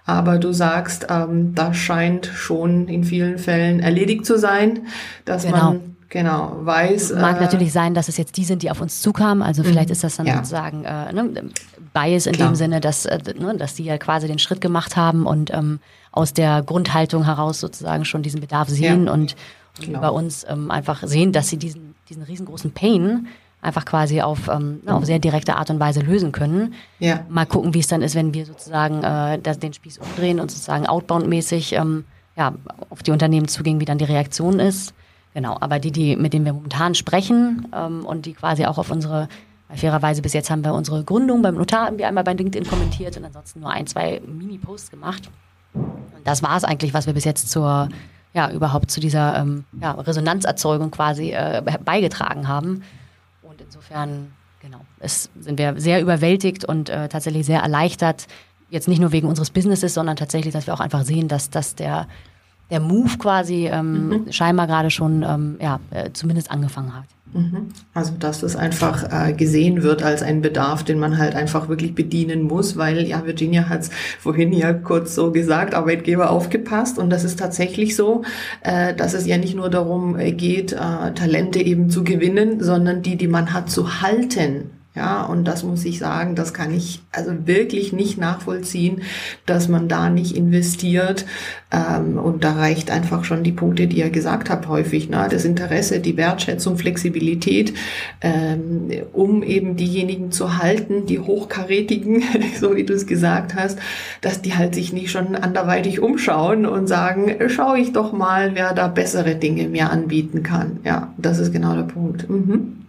Aber 0.07 0.39
du 0.39 0.53
sagst, 0.53 1.07
ähm, 1.09 1.55
das 1.55 1.77
scheint 1.77 2.27
schon 2.27 2.89
in 2.89 3.05
vielen 3.05 3.39
Fällen 3.39 3.79
erledigt 3.79 4.27
zu 4.27 4.37
sein, 4.37 4.89
dass 5.25 5.45
genau. 5.45 5.57
man 5.57 5.90
Genau, 6.11 6.57
weiß. 6.63 7.15
Mag 7.15 7.39
äh, 7.39 7.41
natürlich 7.41 7.73
sein, 7.73 7.95
dass 7.95 8.09
es 8.09 8.17
jetzt 8.17 8.37
die 8.37 8.45
sind, 8.45 8.63
die 8.63 8.71
auf 8.71 8.81
uns 8.81 9.01
zukamen. 9.01 9.43
Also 9.43 9.63
vielleicht 9.63 9.89
mhm. 9.89 9.93
ist 9.93 10.05
das 10.05 10.17
dann 10.17 10.27
ja. 10.27 10.37
sozusagen 10.37 10.85
äh, 10.85 11.13
ne, 11.13 11.51
Bias 11.95 12.27
in 12.27 12.33
Klar. 12.33 12.51
dem 12.51 12.57
Sinne, 12.57 12.81
dass, 12.81 13.07
äh, 13.07 13.19
ne, 13.39 13.57
dass 13.57 13.75
die 13.75 13.85
ja 13.85 13.97
quasi 13.97 14.27
den 14.27 14.41
Schritt 14.41 14.61
gemacht 14.61 14.97
haben 14.97 15.25
und 15.25 15.53
ähm, 15.55 15.79
aus 16.11 16.35
der 16.35 16.63
Grundhaltung 16.63 17.25
heraus 17.25 17.61
sozusagen 17.61 18.05
schon 18.05 18.23
diesen 18.23 18.41
Bedarf 18.41 18.69
sehen 18.69 19.07
ja. 19.07 19.13
und, 19.13 19.37
und 19.79 19.87
genau. 19.87 20.01
bei 20.01 20.09
uns 20.09 20.45
ähm, 20.49 20.73
einfach 20.73 21.07
sehen, 21.07 21.31
dass 21.31 21.49
sie 21.49 21.59
diesen, 21.59 21.95
diesen 22.09 22.25
riesengroßen 22.25 22.73
Pain 22.73 23.29
einfach 23.63 23.85
quasi 23.85 24.21
auf, 24.21 24.49
ähm, 24.49 24.81
mhm. 24.83 24.89
auf 24.89 25.05
sehr 25.05 25.21
direkte 25.21 25.55
Art 25.55 25.71
und 25.71 25.79
Weise 25.79 26.01
lösen 26.01 26.33
können. 26.33 26.75
Ja. 26.99 27.25
Mal 27.29 27.47
gucken, 27.47 27.73
wie 27.73 27.81
es 27.81 27.87
dann 27.87 28.03
ist, 28.03 28.17
wenn 28.17 28.35
wir 28.35 28.47
sozusagen 28.47 29.05
äh, 29.05 29.39
das, 29.39 29.61
den 29.61 29.73
Spieß 29.73 29.99
umdrehen 29.99 30.41
und 30.41 30.51
sozusagen 30.51 30.87
outbound-mäßig 30.87 31.75
ähm, 31.75 32.05
ja, 32.37 32.53
auf 32.89 33.05
die 33.05 33.13
Unternehmen 33.13 33.47
zugehen, 33.47 33.79
wie 33.79 33.85
dann 33.85 33.99
die 33.99 34.05
Reaktion 34.05 34.59
ist. 34.59 34.93
Genau, 35.35 35.57
aber 35.61 35.79
die, 35.79 35.93
die, 35.93 36.17
mit 36.17 36.33
denen 36.33 36.45
wir 36.45 36.53
momentan 36.53 36.95
sprechen 36.95 37.69
ähm, 37.75 38.05
und 38.05 38.27
die 38.27 38.35
quasi 38.35 38.67
auch 38.67 38.79
auf 38.79 38.91
unsere, 38.91 39.29
fairerweise 39.73 40.23
bis 40.23 40.33
jetzt 40.33 40.51
haben 40.51 40.65
wir 40.65 40.75
unsere 40.75 41.05
Gründung 41.05 41.43
beim 41.43 41.55
Notar 41.55 41.97
wir 41.97 42.09
einmal 42.09 42.25
bei 42.25 42.33
LinkedIn 42.33 42.69
kommentiert 42.69 43.17
und 43.17 43.25
ansonsten 43.25 43.61
nur 43.61 43.71
ein, 43.71 43.87
zwei 43.87 44.21
Mini-Posts 44.27 44.91
gemacht. 44.91 45.31
Und 45.73 46.25
das 46.25 46.43
war 46.43 46.57
es 46.57 46.65
eigentlich, 46.65 46.95
was 46.95 47.07
wir 47.07 47.15
bis 47.15 47.25
jetzt 47.25 47.49
zur, 47.49 47.89
ja, 48.35 48.51
überhaupt 48.51 48.91
zu 48.91 48.99
dieser 48.99 49.39
ähm, 49.39 49.65
ja, 49.81 49.93
Resonanzerzeugung 49.93 50.91
quasi 50.91 51.31
äh, 51.31 51.63
beigetragen 51.85 52.49
haben. 52.49 52.83
Und 53.43 53.61
insofern, 53.61 54.33
genau, 54.61 54.81
es 54.99 55.31
sind 55.39 55.59
wir 55.59 55.81
sehr 55.81 56.03
überwältigt 56.03 56.65
und 56.65 56.89
äh, 56.89 57.09
tatsächlich 57.09 57.47
sehr 57.47 57.61
erleichtert. 57.61 58.27
Jetzt 58.69 58.89
nicht 58.89 59.01
nur 59.01 59.13
wegen 59.13 59.29
unseres 59.29 59.51
Businesses, 59.51 59.95
sondern 59.95 60.17
tatsächlich, 60.17 60.53
dass 60.53 60.67
wir 60.67 60.75
auch 60.75 60.81
einfach 60.81 61.05
sehen, 61.05 61.29
dass, 61.29 61.51
dass 61.51 61.77
der 61.77 62.09
der 62.71 62.81
Move 62.81 63.19
quasi 63.19 63.67
ähm, 63.67 64.09
mhm. 64.09 64.33
scheinbar 64.33 64.67
gerade 64.67 64.91
schon 64.91 65.23
ähm, 65.23 65.57
ja, 65.61 65.81
äh, 65.91 66.11
zumindest 66.13 66.51
angefangen 66.51 66.95
hat. 66.95 67.05
Mhm. 67.33 67.69
Also 67.95 68.13
dass 68.19 68.41
das 68.41 68.57
einfach 68.57 69.05
äh, 69.11 69.33
gesehen 69.33 69.83
wird 69.83 70.03
als 70.03 70.23
ein 70.23 70.43
Bedarf, 70.43 70.83
den 70.83 70.99
man 70.99 71.19
halt 71.19 71.35
einfach 71.37 71.69
wirklich 71.69 71.95
bedienen 71.95 72.43
muss, 72.43 72.77
weil 72.77 73.07
ja, 73.07 73.25
Virginia 73.25 73.69
hat 73.69 73.83
es 73.83 73.91
vorhin 74.19 74.53
ja 74.53 74.73
kurz 74.73 75.15
so 75.15 75.31
gesagt, 75.31 75.75
Arbeitgeber 75.75 76.31
aufgepasst 76.31 76.99
und 76.99 77.11
das 77.11 77.25
ist 77.25 77.39
tatsächlich 77.39 77.95
so, 77.95 78.23
äh, 78.63 78.95
dass 78.95 79.15
es 79.15 79.27
ja 79.27 79.39
nicht 79.39 79.55
nur 79.55 79.71
darum 79.71 80.19
äh, 80.19 80.33
geht, 80.33 80.73
äh, 80.73 81.13
Talente 81.15 81.61
eben 81.61 81.89
zu 81.89 82.03
gewinnen, 82.03 82.61
sondern 82.61 83.03
die, 83.03 83.17
die 83.17 83.29
man 83.29 83.53
hat, 83.53 83.71
zu 83.71 84.03
halten. 84.03 84.71
Ja, 84.97 85.23
und 85.23 85.45
das 85.45 85.63
muss 85.63 85.85
ich 85.85 86.01
sagen, 86.01 86.35
das 86.35 86.53
kann 86.53 86.75
ich 86.75 87.01
also 87.13 87.47
wirklich 87.47 87.93
nicht 87.93 88.19
nachvollziehen, 88.19 89.03
dass 89.47 89.69
man 89.69 89.87
da 89.87 90.11
nicht 90.11 90.37
investiert. 90.37 91.27
Ähm, 91.71 92.19
und 92.19 92.43
da 92.43 92.55
reicht 92.55 92.91
einfach 92.91 93.23
schon 93.23 93.45
die 93.45 93.53
Punkte, 93.53 93.87
die 93.87 93.99
ihr 93.99 94.11
gesagt 94.11 94.51
habt, 94.51 94.67
häufig. 94.67 95.09
Ne? 95.09 95.29
Das 95.31 95.45
Interesse, 95.45 96.01
die 96.01 96.17
Wertschätzung, 96.17 96.77
Flexibilität, 96.77 97.73
ähm, 98.21 98.91
um 99.13 99.45
eben 99.45 99.77
diejenigen 99.77 100.33
zu 100.33 100.59
halten, 100.59 101.07
die 101.07 101.21
hochkarätigen, 101.21 102.25
so 102.61 102.75
wie 102.75 102.85
du 102.85 102.93
es 102.93 103.07
gesagt 103.07 103.55
hast, 103.55 103.79
dass 104.23 104.43
die 104.43 104.57
halt 104.57 104.75
sich 104.75 104.93
nicht 104.93 105.13
schon 105.13 105.37
anderweitig 105.37 106.01
umschauen 106.01 106.67
und 106.67 106.89
sagen, 106.89 107.37
schau 107.47 107.77
ich 107.77 107.93
doch 107.93 108.13
mal, 108.13 108.57
wer 108.57 108.75
da 108.75 108.89
bessere 108.89 109.37
Dinge 109.37 109.69
mir 109.69 109.89
anbieten 109.91 110.43
kann. 110.43 110.81
Ja, 110.83 111.15
das 111.17 111.39
ist 111.39 111.53
genau 111.53 111.77
der 111.77 111.85
Punkt. 111.85 112.29
Mhm. 112.29 112.80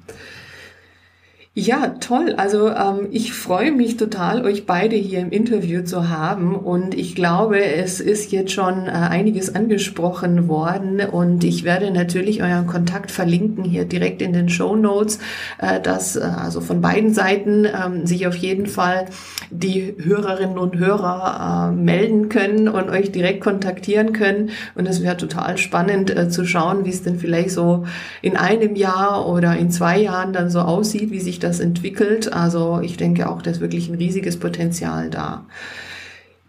Ja, 1.53 1.89
toll. 1.99 2.35
Also 2.37 2.69
ähm, 2.69 3.09
ich 3.11 3.33
freue 3.33 3.73
mich 3.73 3.97
total, 3.97 4.45
euch 4.45 4.65
beide 4.65 4.95
hier 4.95 5.19
im 5.19 5.31
Interview 5.31 5.83
zu 5.83 6.07
haben. 6.07 6.55
Und 6.55 6.95
ich 6.95 7.13
glaube, 7.13 7.61
es 7.61 7.99
ist 7.99 8.31
jetzt 8.31 8.53
schon 8.53 8.87
äh, 8.87 8.91
einiges 8.91 9.53
angesprochen 9.53 10.47
worden. 10.47 11.01
Und 11.01 11.43
ich 11.43 11.65
werde 11.65 11.91
natürlich 11.91 12.41
euren 12.41 12.67
Kontakt 12.67 13.11
verlinken 13.11 13.65
hier 13.65 13.83
direkt 13.83 14.21
in 14.21 14.31
den 14.31 14.47
Show 14.47 14.77
Notes, 14.77 15.19
äh, 15.57 15.81
dass 15.81 16.15
äh, 16.15 16.21
also 16.21 16.61
von 16.61 16.79
beiden 16.79 17.13
Seiten 17.13 17.65
ähm, 17.65 18.05
sich 18.07 18.27
auf 18.27 18.35
jeden 18.37 18.67
Fall 18.67 19.07
die 19.49 19.93
Hörerinnen 20.01 20.57
und 20.57 20.77
Hörer 20.77 21.73
äh, 21.73 21.75
melden 21.75 22.29
können 22.29 22.69
und 22.69 22.89
euch 22.89 23.11
direkt 23.11 23.41
kontaktieren 23.41 24.13
können. 24.13 24.51
Und 24.75 24.87
es 24.87 25.03
wäre 25.03 25.17
total 25.17 25.57
spannend 25.57 26.15
äh, 26.15 26.29
zu 26.29 26.45
schauen, 26.45 26.85
wie 26.85 26.91
es 26.91 27.03
denn 27.03 27.19
vielleicht 27.19 27.51
so 27.51 27.83
in 28.21 28.37
einem 28.37 28.77
Jahr 28.77 29.27
oder 29.27 29.57
in 29.57 29.69
zwei 29.69 29.99
Jahren 29.99 30.31
dann 30.31 30.49
so 30.49 30.59
aussieht, 30.59 31.11
wie 31.11 31.19
sich 31.19 31.40
das 31.43 31.59
entwickelt. 31.59 32.31
Also 32.31 32.79
ich 32.81 32.97
denke 32.97 33.29
auch, 33.29 33.41
da 33.41 33.51
ist 33.51 33.61
wirklich 33.61 33.89
ein 33.89 33.95
riesiges 33.95 34.39
Potenzial 34.39 35.09
da. 35.09 35.45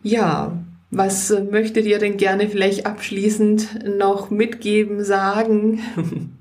Ja, 0.03 0.53
was 0.91 1.35
möchtet 1.51 1.87
ihr 1.87 1.99
denn 1.99 2.17
gerne 2.17 2.49
vielleicht 2.49 2.87
abschließend 2.87 3.99
noch 3.99 4.31
mitgeben, 4.31 5.05
sagen? 5.05 5.81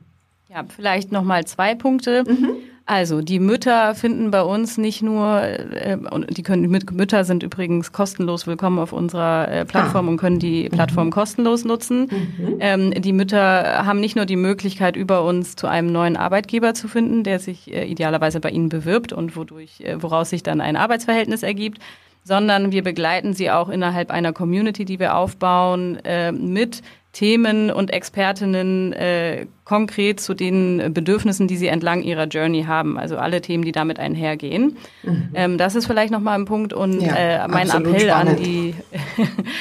Ja, 0.54 0.66
vielleicht 0.68 1.14
noch 1.14 1.24
mal 1.24 1.46
zwei 1.46 1.76
Punkte. 1.76 2.26
Mhm. 2.28 2.58
Also 2.92 3.22
die 3.22 3.40
Mütter 3.40 3.96
finden 3.96 4.32
bei 4.32 4.42
uns 4.42 4.78
nicht 4.78 5.02
nur, 5.02 5.42
äh, 5.44 5.98
und 6.12 6.36
die 6.36 6.44
können 6.44 6.70
Mütter 6.70 7.24
sind 7.24 7.42
übrigens 7.42 7.94
kostenlos 7.94 8.48
willkommen 8.48 8.80
auf 8.80 8.92
unserer 8.92 9.48
äh, 9.48 9.64
Plattform 9.64 10.10
ah. 10.10 10.12
und 10.12 10.18
können 10.18 10.40
die 10.40 10.66
mhm. 10.66 10.74
Plattform 10.74 11.06
mhm. 11.08 11.12
kostenlos 11.12 11.64
nutzen. 11.64 12.10
Mhm. 12.12 12.58
Ähm, 12.60 12.92
die 12.92 13.14
Mütter 13.14 13.86
haben 13.86 14.02
nicht 14.02 14.18
nur 14.18 14.26
die 14.26 14.36
Möglichkeit, 14.36 14.98
über 14.98 15.24
uns 15.24 15.56
zu 15.56 15.68
einem 15.68 15.90
neuen 15.94 16.18
Arbeitgeber 16.18 16.74
zu 16.74 16.90
finden, 16.90 17.24
der 17.24 17.40
sich 17.40 17.74
äh, 17.74 17.86
idealerweise 17.86 18.42
bei 18.42 18.50
ihnen 18.50 18.68
bewirbt 18.68 19.14
und 19.14 19.38
wodurch, 19.38 19.80
äh, 19.80 20.04
woraus 20.04 20.30
sich 20.30 20.44
dann 20.44 20.60
ein 20.60 20.76
Arbeitsverhältnis 20.76 21.44
ergibt, 21.44 21.80
sondern 22.26 22.74
wir 22.74 22.84
begleiten 22.84 23.34
sie 23.34 23.52
auch 23.52 23.70
innerhalb 23.70 24.12
einer 24.12 24.34
Community, 24.34 24.84
die 24.84 25.00
wir 25.00 25.16
aufbauen, 25.16 25.96
äh, 26.04 26.34
mit 26.34 26.82
Themen 27.14 27.72
und 27.72 27.92
Expertinnen 27.92 28.94
äh, 28.94 29.46
konkret 29.66 30.22
zu 30.22 30.34
den 30.34 30.94
Bedürfnissen, 30.94 31.48
die 31.48 31.58
sie 31.58 31.68
entlang 31.68 32.04
ihrer 32.04 32.26
Journey 32.26 32.64
haben. 32.64 32.98
Also 32.98 33.18
alle 33.18 33.42
Themen, 33.42 33.66
die 33.66 33.74
damit 33.74 34.00
einhergehen. 34.00 34.78
Mhm. 35.04 35.30
Ähm, 35.34 35.58
das 35.58 35.76
ist 35.76 35.88
vielleicht 35.88 36.12
nochmal 36.12 36.40
ein 36.40 36.46
Punkt 36.46 36.72
und 36.72 37.02
ja, 37.02 37.16
äh, 37.16 37.48
mein 37.50 37.70
Appell 37.70 38.00
spannend. 38.00 38.40
an 38.40 38.44
die 38.44 38.76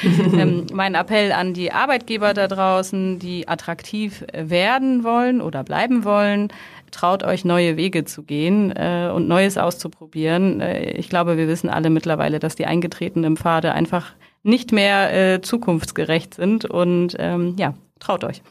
ähm, 0.37 0.65
mein 0.71 0.95
Appell 0.95 1.33
an 1.33 1.53
die 1.53 1.73
Arbeitgeber 1.73 2.33
da 2.33 2.47
draußen, 2.47 3.19
die 3.19 3.49
attraktiv 3.49 4.23
werden 4.33 5.03
wollen 5.03 5.41
oder 5.41 5.63
bleiben 5.65 6.05
wollen. 6.05 6.49
Traut 6.91 7.23
euch 7.23 7.43
neue 7.43 7.75
Wege 7.75 8.05
zu 8.05 8.23
gehen 8.23 8.71
äh, 8.75 9.09
und 9.13 9.27
Neues 9.27 9.57
auszuprobieren. 9.57 10.61
Äh, 10.61 10.91
ich 10.91 11.09
glaube, 11.09 11.35
wir 11.35 11.49
wissen 11.49 11.69
alle 11.69 11.89
mittlerweile, 11.89 12.39
dass 12.39 12.55
die 12.55 12.65
eingetretenen 12.65 13.35
Pfade 13.35 13.73
einfach 13.73 14.13
nicht 14.43 14.71
mehr 14.71 15.33
äh, 15.33 15.41
zukunftsgerecht 15.41 16.33
sind. 16.33 16.65
Und 16.65 17.15
ähm, 17.19 17.55
ja, 17.57 17.73
traut 17.99 18.23
euch. 18.23 18.41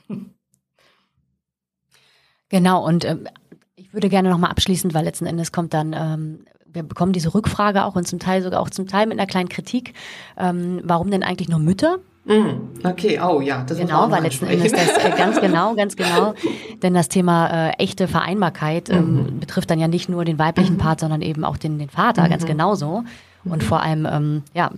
Genau, 2.48 2.84
und 2.84 3.04
ähm, 3.04 3.28
ich 3.76 3.94
würde 3.94 4.08
gerne 4.08 4.30
nochmal 4.30 4.50
abschließend, 4.50 4.94
weil 4.94 5.04
letzten 5.04 5.26
Endes 5.26 5.52
kommt 5.52 5.72
dann, 5.74 5.92
ähm, 5.92 6.44
wir 6.66 6.82
bekommen 6.82 7.12
diese 7.12 7.34
Rückfrage 7.34 7.84
auch 7.84 7.96
und 7.96 8.06
zum 8.06 8.18
Teil 8.18 8.42
sogar 8.42 8.60
auch 8.60 8.70
zum 8.70 8.86
Teil 8.86 9.06
mit 9.06 9.18
einer 9.18 9.26
kleinen 9.26 9.48
Kritik, 9.48 9.94
ähm, 10.36 10.80
warum 10.84 11.10
denn 11.10 11.22
eigentlich 11.22 11.48
nur 11.48 11.58
Mütter? 11.58 11.98
Mm, 12.26 12.84
okay, 12.84 13.18
oh 13.20 13.40
ja, 13.40 13.64
das 13.64 13.78
Genau, 13.78 14.10
weil 14.10 14.22
letzten 14.22 14.46
Endes 14.46 14.72
das 14.72 14.98
äh, 14.98 15.10
ganz 15.16 15.40
genau, 15.40 15.74
ganz 15.74 15.96
genau. 15.96 16.34
Denn 16.82 16.92
das 16.92 17.08
Thema 17.08 17.70
äh, 17.70 17.70
echte 17.78 18.08
Vereinbarkeit 18.08 18.90
ähm, 18.90 19.14
mhm. 19.14 19.40
betrifft 19.40 19.70
dann 19.70 19.80
ja 19.80 19.88
nicht 19.88 20.08
nur 20.08 20.24
den 20.24 20.38
weiblichen 20.38 20.74
mhm. 20.74 20.78
Part, 20.78 21.00
sondern 21.00 21.22
eben 21.22 21.44
auch 21.44 21.56
den, 21.56 21.78
den 21.78 21.88
Vater, 21.88 22.24
mhm. 22.24 22.28
ganz 22.28 22.46
genauso. 22.46 23.04
Und 23.44 23.62
mhm. 23.62 23.66
vor 23.66 23.80
allem, 23.80 24.06
ähm, 24.10 24.42
ja, 24.54 24.70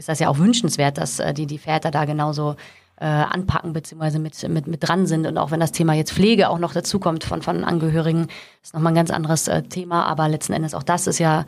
ist 0.00 0.08
das 0.08 0.18
ja 0.18 0.28
auch 0.28 0.38
wünschenswert, 0.38 0.98
dass 0.98 1.20
äh, 1.20 1.34
die, 1.34 1.46
die 1.46 1.58
Väter 1.58 1.90
da 1.90 2.06
genauso 2.06 2.56
äh, 2.96 3.04
anpacken 3.04 3.72
beziehungsweise 3.72 4.18
mit, 4.18 4.48
mit, 4.48 4.66
mit 4.66 4.88
dran 4.88 5.06
sind. 5.06 5.26
Und 5.26 5.38
auch 5.38 5.50
wenn 5.50 5.60
das 5.60 5.72
Thema 5.72 5.94
jetzt 5.94 6.12
Pflege 6.12 6.48
auch 6.48 6.58
noch 6.58 6.72
dazukommt 6.72 7.24
von, 7.24 7.42
von 7.42 7.64
Angehörigen, 7.64 8.28
ist 8.62 8.74
nochmal 8.74 8.92
ein 8.92 8.96
ganz 8.96 9.10
anderes 9.10 9.46
äh, 9.48 9.62
Thema. 9.62 10.04
Aber 10.06 10.28
letzten 10.28 10.54
Endes 10.54 10.74
auch 10.74 10.82
das 10.82 11.06
ist 11.06 11.18
ja 11.18 11.44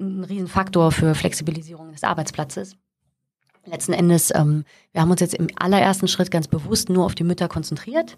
ein 0.00 0.24
Riesenfaktor 0.24 0.92
für 0.92 1.14
Flexibilisierung 1.14 1.92
des 1.92 2.04
Arbeitsplatzes. 2.04 2.76
Letzten 3.64 3.92
Endes, 3.92 4.32
ähm, 4.34 4.64
wir 4.92 5.02
haben 5.02 5.10
uns 5.10 5.20
jetzt 5.20 5.34
im 5.34 5.48
allerersten 5.56 6.08
Schritt 6.08 6.30
ganz 6.30 6.46
bewusst 6.48 6.88
nur 6.88 7.04
auf 7.04 7.16
die 7.16 7.24
Mütter 7.24 7.48
konzentriert. 7.48 8.16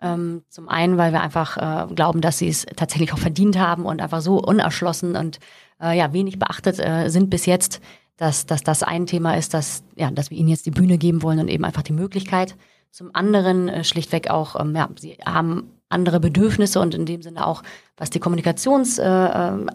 Ähm, 0.00 0.42
zum 0.48 0.68
einen, 0.68 0.98
weil 0.98 1.12
wir 1.12 1.20
einfach 1.20 1.56
äh, 1.56 1.92
glauben, 1.94 2.20
dass 2.20 2.38
sie 2.38 2.48
es 2.48 2.64
tatsächlich 2.76 3.12
auch 3.12 3.18
verdient 3.18 3.58
haben 3.58 3.84
und 3.86 4.00
einfach 4.00 4.20
so 4.20 4.38
unerschlossen 4.38 5.16
und 5.16 5.38
äh, 5.80 5.96
ja 5.96 6.12
wenig 6.12 6.38
beachtet 6.38 6.78
äh, 6.78 7.08
sind 7.08 7.30
bis 7.30 7.46
jetzt, 7.46 7.80
dass, 8.16 8.46
dass 8.46 8.62
das 8.62 8.82
ein 8.82 9.06
Thema 9.06 9.36
ist, 9.36 9.54
dass, 9.54 9.84
ja, 9.94 10.10
dass 10.10 10.30
wir 10.30 10.38
ihnen 10.38 10.48
jetzt 10.48 10.66
die 10.66 10.70
Bühne 10.70 10.98
geben 10.98 11.22
wollen 11.22 11.38
und 11.38 11.48
eben 11.48 11.64
einfach 11.64 11.82
die 11.82 11.92
Möglichkeit. 11.92 12.56
Zum 12.90 13.10
anderen 13.14 13.68
äh, 13.68 13.84
schlichtweg 13.84 14.30
auch, 14.30 14.58
ähm, 14.58 14.74
ja, 14.74 14.88
sie 14.98 15.18
haben 15.24 15.70
andere 15.88 16.18
Bedürfnisse 16.18 16.80
und 16.80 16.94
in 16.94 17.06
dem 17.06 17.22
Sinne 17.22 17.46
auch, 17.46 17.62
was 17.96 18.10
die 18.10 18.18
Kommunikations, 18.18 18.98
äh, 18.98 19.04
ähm, 19.06 19.70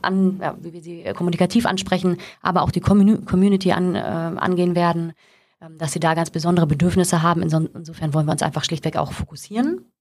an, 0.00 0.38
ja, 0.40 0.56
wie 0.60 0.72
wir 0.72 0.82
sie 0.82 1.04
kommunikativ 1.14 1.66
ansprechen, 1.66 2.16
aber 2.40 2.62
auch 2.62 2.70
die 2.70 2.80
Community 2.80 3.72
an, 3.72 3.94
äh, 3.94 3.98
angehen 3.98 4.74
werden, 4.74 5.12
äh, 5.60 5.68
dass 5.78 5.92
sie 5.92 6.00
da 6.00 6.14
ganz 6.14 6.30
besondere 6.30 6.66
Bedürfnisse 6.66 7.22
haben. 7.22 7.42
Insofern 7.42 8.14
wollen 8.14 8.26
wir 8.26 8.32
uns 8.32 8.42
einfach 8.42 8.64
schlichtweg 8.64 8.96
auch 8.96 9.12
fokussieren. 9.12 9.92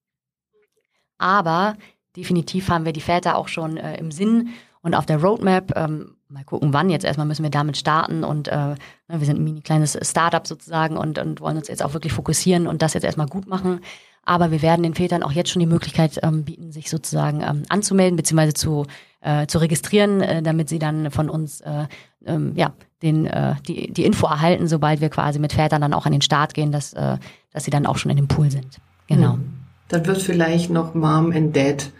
Aber 1.17 1.77
definitiv 2.15 2.69
haben 2.69 2.86
wir 2.86 2.93
die 2.93 3.01
Väter 3.01 3.38
auch 3.38 3.47
schon 3.47 3.77
äh, 3.77 3.97
im 3.97 4.12
Sinn 4.12 4.49
und 4.82 4.95
auf 4.95 5.06
der 5.06 5.21
Roadmap. 5.21 5.77
Ähm, 5.77 6.15
mal 6.32 6.44
gucken, 6.44 6.74
wann. 6.74 6.89
Jetzt 6.89 7.06
erstmal 7.06 7.28
müssen 7.28 7.44
wir 7.44 7.50
damit 7.50 7.78
starten 7.78 8.24
und 8.24 8.48
äh, 8.48 8.56
ne, 8.56 8.78
wir 9.08 9.26
sind 9.26 9.39
ein 9.39 9.44
mini 9.44 9.62
kleines 9.62 9.98
Startup 10.02 10.46
sozusagen 10.46 10.98
und, 10.98 11.20
und 11.20 11.41
wollen 11.41 11.58
uns 11.58 11.67
jetzt 11.67 11.84
auch 11.84 11.94
wirklich 11.94 12.13
fokussieren 12.13 12.67
und 12.67 12.82
das 12.82 12.94
jetzt 12.94 13.04
erstmal 13.04 13.28
gut 13.28 13.48
machen. 13.48 13.82
Aber 14.24 14.52
wir 14.52 14.62
werden 14.62 14.84
den 14.84 14.94
Vätern 14.94 15.24
auch 15.24 15.32
jetzt 15.32 15.50
schon 15.50 15.60
die 15.60 15.65
Möglichkeit 15.65 16.20
ähm, 16.22 16.44
bieten, 16.44 16.72
sich 16.72 16.89
sozusagen 16.89 17.41
ähm, 17.41 17.63
anzumelden 17.70 18.15
bzw. 18.15 18.54
zu, 18.54 18.86
äh, 19.22 19.48
zu 19.48 19.58
registrieren, 19.58 20.22
äh, 20.22 20.44
damit 20.44 20.70
sie 20.70 20.80
dann 20.80 21.10
von 21.10 21.30
uns 21.30 21.62
äh, 21.62 21.88
ähm, 22.26 22.54
ja, 22.56 22.74
den, 23.02 23.26
äh, 23.26 23.56
die, 23.67 23.91
die 23.91 24.06
Info 24.06 24.28
erhalten, 24.28 24.67
sobald 24.67 25.02
wir 25.02 25.10
quasi 25.10 25.39
mit 25.39 25.54
Vätern 25.54 25.82
dann 25.82 25.94
auch 25.94 26.06
an 26.06 26.12
den 26.12 26.22
Start 26.22 26.54
gehen, 26.54 26.72
dass, 26.72 26.94
äh, 26.94 27.17
dass 27.52 27.65
sie 27.65 27.72
dann 27.72 27.88
auch 27.88 27.98
schon 27.98 28.12
in 28.12 28.17
dem 28.17 28.28
Pool 28.28 28.52
sind. 28.52 28.78
Genau. 29.08 29.34
Hm. 29.34 29.54
Dann 29.88 30.06
wird 30.06 30.22
vielleicht 30.22 30.70
noch 30.70 30.94
Mom 30.94 31.32
and 31.32 31.56
Dad 31.56 31.91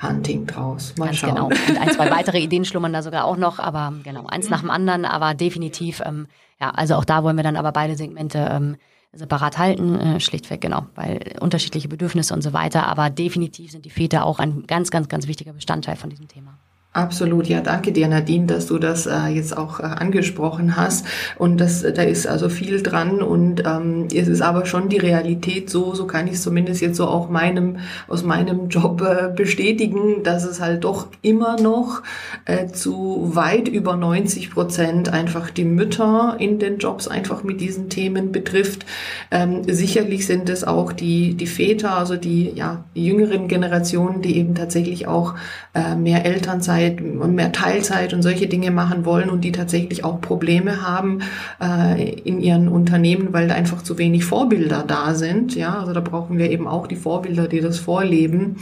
Hunting 0.00 0.46
draus. 0.46 0.94
Mal 0.96 1.06
Ganz 1.06 1.18
schauen. 1.18 1.34
Genau. 1.34 1.46
Und 1.46 1.80
ein, 1.80 1.90
zwei 1.90 2.10
weitere 2.16 2.38
Ideen 2.38 2.64
schlummern 2.64 2.92
da 2.92 3.02
sogar 3.02 3.24
auch 3.24 3.36
noch, 3.36 3.58
aber 3.58 3.92
genau, 4.02 4.26
eins 4.26 4.48
nach 4.48 4.60
dem 4.60 4.70
anderen, 4.70 5.04
aber 5.04 5.34
definitiv, 5.34 6.02
ähm, 6.04 6.26
ja, 6.60 6.70
also 6.70 6.94
auch 6.94 7.04
da 7.04 7.24
wollen 7.24 7.36
wir 7.36 7.44
dann 7.44 7.56
aber 7.56 7.72
beide 7.72 7.96
Segmente 7.96 8.48
ähm, 8.50 8.76
separat 9.12 9.58
halten, 9.58 9.98
äh, 9.98 10.20
schlichtweg, 10.20 10.60
genau, 10.60 10.86
weil 10.94 11.36
unterschiedliche 11.40 11.88
Bedürfnisse 11.88 12.34
und 12.34 12.42
so 12.42 12.52
weiter, 12.52 12.86
aber 12.86 13.10
definitiv 13.10 13.72
sind 13.72 13.84
die 13.84 13.90
Väter 13.90 14.24
auch 14.24 14.38
ein 14.38 14.66
ganz, 14.66 14.90
ganz, 14.90 15.08
ganz 15.08 15.26
wichtiger 15.26 15.52
Bestandteil 15.52 15.96
von 15.96 16.10
diesem 16.10 16.28
Thema. 16.28 16.58
Absolut, 16.98 17.46
ja, 17.46 17.60
danke 17.60 17.92
dir, 17.92 18.08
Nadine, 18.08 18.46
dass 18.46 18.66
du 18.66 18.76
das 18.76 19.06
äh, 19.06 19.28
jetzt 19.28 19.56
auch 19.56 19.78
äh, 19.78 19.84
angesprochen 19.84 20.76
hast. 20.76 21.06
Und 21.36 21.60
das, 21.60 21.82
da 21.82 22.02
ist 22.02 22.26
also 22.26 22.48
viel 22.48 22.82
dran 22.82 23.22
und 23.22 23.62
ähm, 23.64 24.08
es 24.12 24.26
ist 24.26 24.42
aber 24.42 24.66
schon 24.66 24.88
die 24.88 24.98
Realität 24.98 25.70
so, 25.70 25.94
so 25.94 26.08
kann 26.08 26.26
ich 26.26 26.32
es 26.32 26.42
zumindest 26.42 26.80
jetzt 26.80 26.96
so 26.96 27.06
auch 27.06 27.28
meinem, 27.28 27.76
aus 28.08 28.24
meinem 28.24 28.68
Job 28.68 29.00
äh, 29.02 29.28
bestätigen, 29.32 30.24
dass 30.24 30.44
es 30.44 30.60
halt 30.60 30.82
doch 30.82 31.06
immer 31.22 31.60
noch 31.60 32.02
äh, 32.46 32.66
zu 32.66 33.30
weit 33.32 33.68
über 33.68 33.94
90 33.94 34.50
Prozent 34.50 35.12
einfach 35.12 35.50
die 35.50 35.66
Mütter 35.66 36.34
in 36.40 36.58
den 36.58 36.78
Jobs 36.78 37.06
einfach 37.06 37.44
mit 37.44 37.60
diesen 37.60 37.90
Themen 37.90 38.32
betrifft. 38.32 38.84
Ähm, 39.30 39.62
sicherlich 39.68 40.26
sind 40.26 40.48
es 40.48 40.64
auch 40.64 40.92
die, 40.92 41.34
die 41.34 41.46
Väter, 41.46 41.96
also 41.96 42.16
die, 42.16 42.50
ja, 42.56 42.82
die 42.96 43.06
jüngeren 43.06 43.46
Generationen, 43.46 44.20
die 44.20 44.36
eben 44.36 44.56
tatsächlich 44.56 45.06
auch 45.06 45.36
äh, 45.74 45.94
mehr 45.94 46.24
Elternzeit 46.24 46.87
Elternzeit 46.88 47.20
und 47.20 47.34
mehr 47.34 47.52
Teilzeit 47.52 48.14
und 48.14 48.22
solche 48.22 48.46
Dinge 48.46 48.70
machen 48.70 49.04
wollen 49.04 49.30
und 49.30 49.42
die 49.42 49.52
tatsächlich 49.52 50.04
auch 50.04 50.20
Probleme 50.20 50.82
haben 50.82 51.20
äh, 51.60 52.12
in 52.20 52.40
ihren 52.40 52.68
Unternehmen, 52.68 53.32
weil 53.32 53.48
da 53.48 53.54
einfach 53.54 53.82
zu 53.82 53.98
wenig 53.98 54.24
Vorbilder 54.24 54.84
da 54.86 55.14
sind. 55.14 55.54
Ja, 55.54 55.80
also 55.80 55.92
da 55.92 56.00
brauchen 56.00 56.38
wir 56.38 56.50
eben 56.50 56.66
auch 56.66 56.86
die 56.86 56.96
Vorbilder, 56.96 57.48
die 57.48 57.60
das 57.60 57.78
vorleben. 57.78 58.56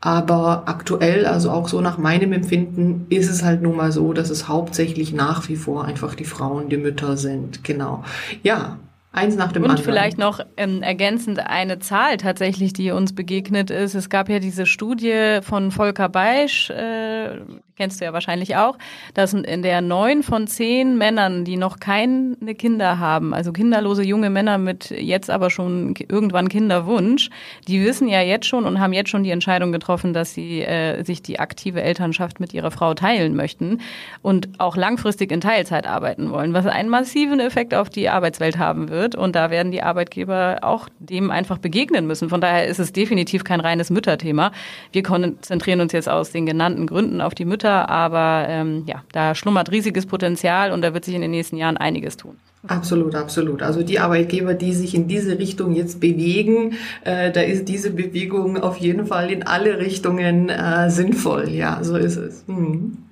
Aber 0.00 0.64
aktuell, 0.66 1.26
also 1.26 1.50
auch 1.50 1.68
so 1.68 1.80
nach 1.80 1.98
meinem 1.98 2.32
Empfinden, 2.32 3.06
ist 3.10 3.30
es 3.30 3.42
halt 3.42 3.62
nun 3.62 3.76
mal 3.76 3.92
so, 3.92 4.12
dass 4.12 4.30
es 4.30 4.48
hauptsächlich 4.48 5.12
nach 5.12 5.48
wie 5.48 5.56
vor 5.56 5.84
einfach 5.84 6.14
die 6.14 6.24
Frauen, 6.24 6.68
die 6.68 6.76
Mütter 6.76 7.16
sind. 7.16 7.64
Genau. 7.64 8.04
Ja, 8.42 8.78
Eins 9.10 9.36
nach 9.36 9.52
dem 9.52 9.62
und 9.62 9.70
anderen. 9.70 9.86
Und 9.86 9.92
vielleicht 9.92 10.18
noch 10.18 10.40
ähm, 10.56 10.82
ergänzend 10.82 11.40
eine 11.40 11.78
Zahl 11.78 12.18
tatsächlich, 12.18 12.72
die 12.74 12.90
uns 12.90 13.14
begegnet 13.14 13.70
ist. 13.70 13.94
Es 13.94 14.10
gab 14.10 14.28
ja 14.28 14.38
diese 14.38 14.66
Studie 14.66 15.38
von 15.42 15.70
Volker 15.70 16.08
Beisch, 16.08 16.68
äh, 16.70 17.38
kennst 17.78 18.00
du 18.00 18.04
ja 18.04 18.12
wahrscheinlich 18.12 18.56
auch, 18.56 18.76
dass 19.14 19.32
in 19.32 19.62
der 19.62 19.80
neun 19.80 20.22
von 20.22 20.46
zehn 20.46 20.98
Männern, 20.98 21.44
die 21.44 21.56
noch 21.56 21.78
keine 21.78 22.54
Kinder 22.56 22.98
haben, 22.98 23.32
also 23.32 23.52
kinderlose 23.52 24.02
junge 24.02 24.30
Männer 24.30 24.58
mit 24.58 24.90
jetzt 24.90 25.30
aber 25.30 25.48
schon 25.48 25.94
irgendwann 26.08 26.48
Kinderwunsch, 26.48 27.30
die 27.68 27.82
wissen 27.84 28.08
ja 28.08 28.20
jetzt 28.20 28.46
schon 28.46 28.66
und 28.66 28.80
haben 28.80 28.92
jetzt 28.92 29.10
schon 29.10 29.22
die 29.22 29.30
Entscheidung 29.30 29.70
getroffen, 29.70 30.12
dass 30.12 30.34
sie 30.34 30.62
äh, 30.62 31.04
sich 31.04 31.22
die 31.22 31.38
aktive 31.38 31.80
Elternschaft 31.80 32.40
mit 32.40 32.52
ihrer 32.52 32.72
Frau 32.72 32.94
teilen 32.94 33.36
möchten 33.36 33.80
und 34.22 34.48
auch 34.58 34.76
langfristig 34.76 35.30
in 35.30 35.40
Teilzeit 35.40 35.86
arbeiten 35.86 36.30
wollen, 36.30 36.52
was 36.52 36.66
einen 36.66 36.88
massiven 36.88 37.38
Effekt 37.38 37.74
auf 37.74 37.88
die 37.88 38.08
Arbeitswelt 38.08 38.58
haben 38.58 38.88
wird. 38.88 39.07
Und 39.14 39.34
da 39.34 39.50
werden 39.50 39.72
die 39.72 39.82
Arbeitgeber 39.82 40.58
auch 40.62 40.88
dem 40.98 41.30
einfach 41.30 41.58
begegnen 41.58 42.06
müssen. 42.06 42.28
Von 42.28 42.40
daher 42.40 42.66
ist 42.66 42.78
es 42.78 42.92
definitiv 42.92 43.44
kein 43.44 43.60
reines 43.60 43.90
Mütterthema. 43.90 44.52
Wir 44.92 45.02
konzentrieren 45.02 45.80
uns 45.80 45.92
jetzt 45.92 46.08
aus 46.08 46.30
den 46.30 46.46
genannten 46.46 46.86
Gründen 46.86 47.20
auf 47.20 47.34
die 47.34 47.44
Mütter 47.44 47.88
aber 47.88 48.46
ähm, 48.48 48.84
ja, 48.86 49.02
da 49.12 49.34
schlummert 49.34 49.70
riesiges 49.70 50.06
Potenzial 50.06 50.72
und 50.72 50.82
da 50.82 50.94
wird 50.94 51.04
sich 51.04 51.14
in 51.14 51.20
den 51.20 51.30
nächsten 51.30 51.56
Jahren 51.56 51.76
einiges 51.76 52.16
tun. 52.16 52.36
Absolut, 52.66 53.14
absolut. 53.14 53.62
Also 53.62 53.82
die 53.82 53.98
Arbeitgeber, 54.00 54.54
die 54.54 54.72
sich 54.72 54.94
in 54.94 55.06
diese 55.06 55.38
Richtung 55.38 55.74
jetzt 55.74 56.00
bewegen, 56.00 56.74
äh, 57.04 57.30
da 57.30 57.40
ist 57.40 57.68
diese 57.68 57.90
Bewegung 57.90 58.58
auf 58.58 58.76
jeden 58.78 59.06
Fall 59.06 59.30
in 59.30 59.44
alle 59.44 59.78
Richtungen 59.78 60.48
äh, 60.48 60.90
sinnvoll. 60.90 61.48
Ja, 61.50 61.82
so 61.82 61.96
ist 61.96 62.16
es. 62.16 62.44
Mhm. 62.46 63.07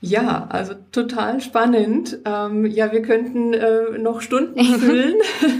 Ja, 0.00 0.46
also 0.50 0.74
total 0.92 1.40
spannend. 1.40 2.18
Ähm, 2.24 2.66
ja, 2.66 2.92
wir 2.92 3.02
könnten 3.02 3.52
äh, 3.52 3.98
noch 3.98 4.20
Stunden 4.20 4.62
füllen 4.78 5.16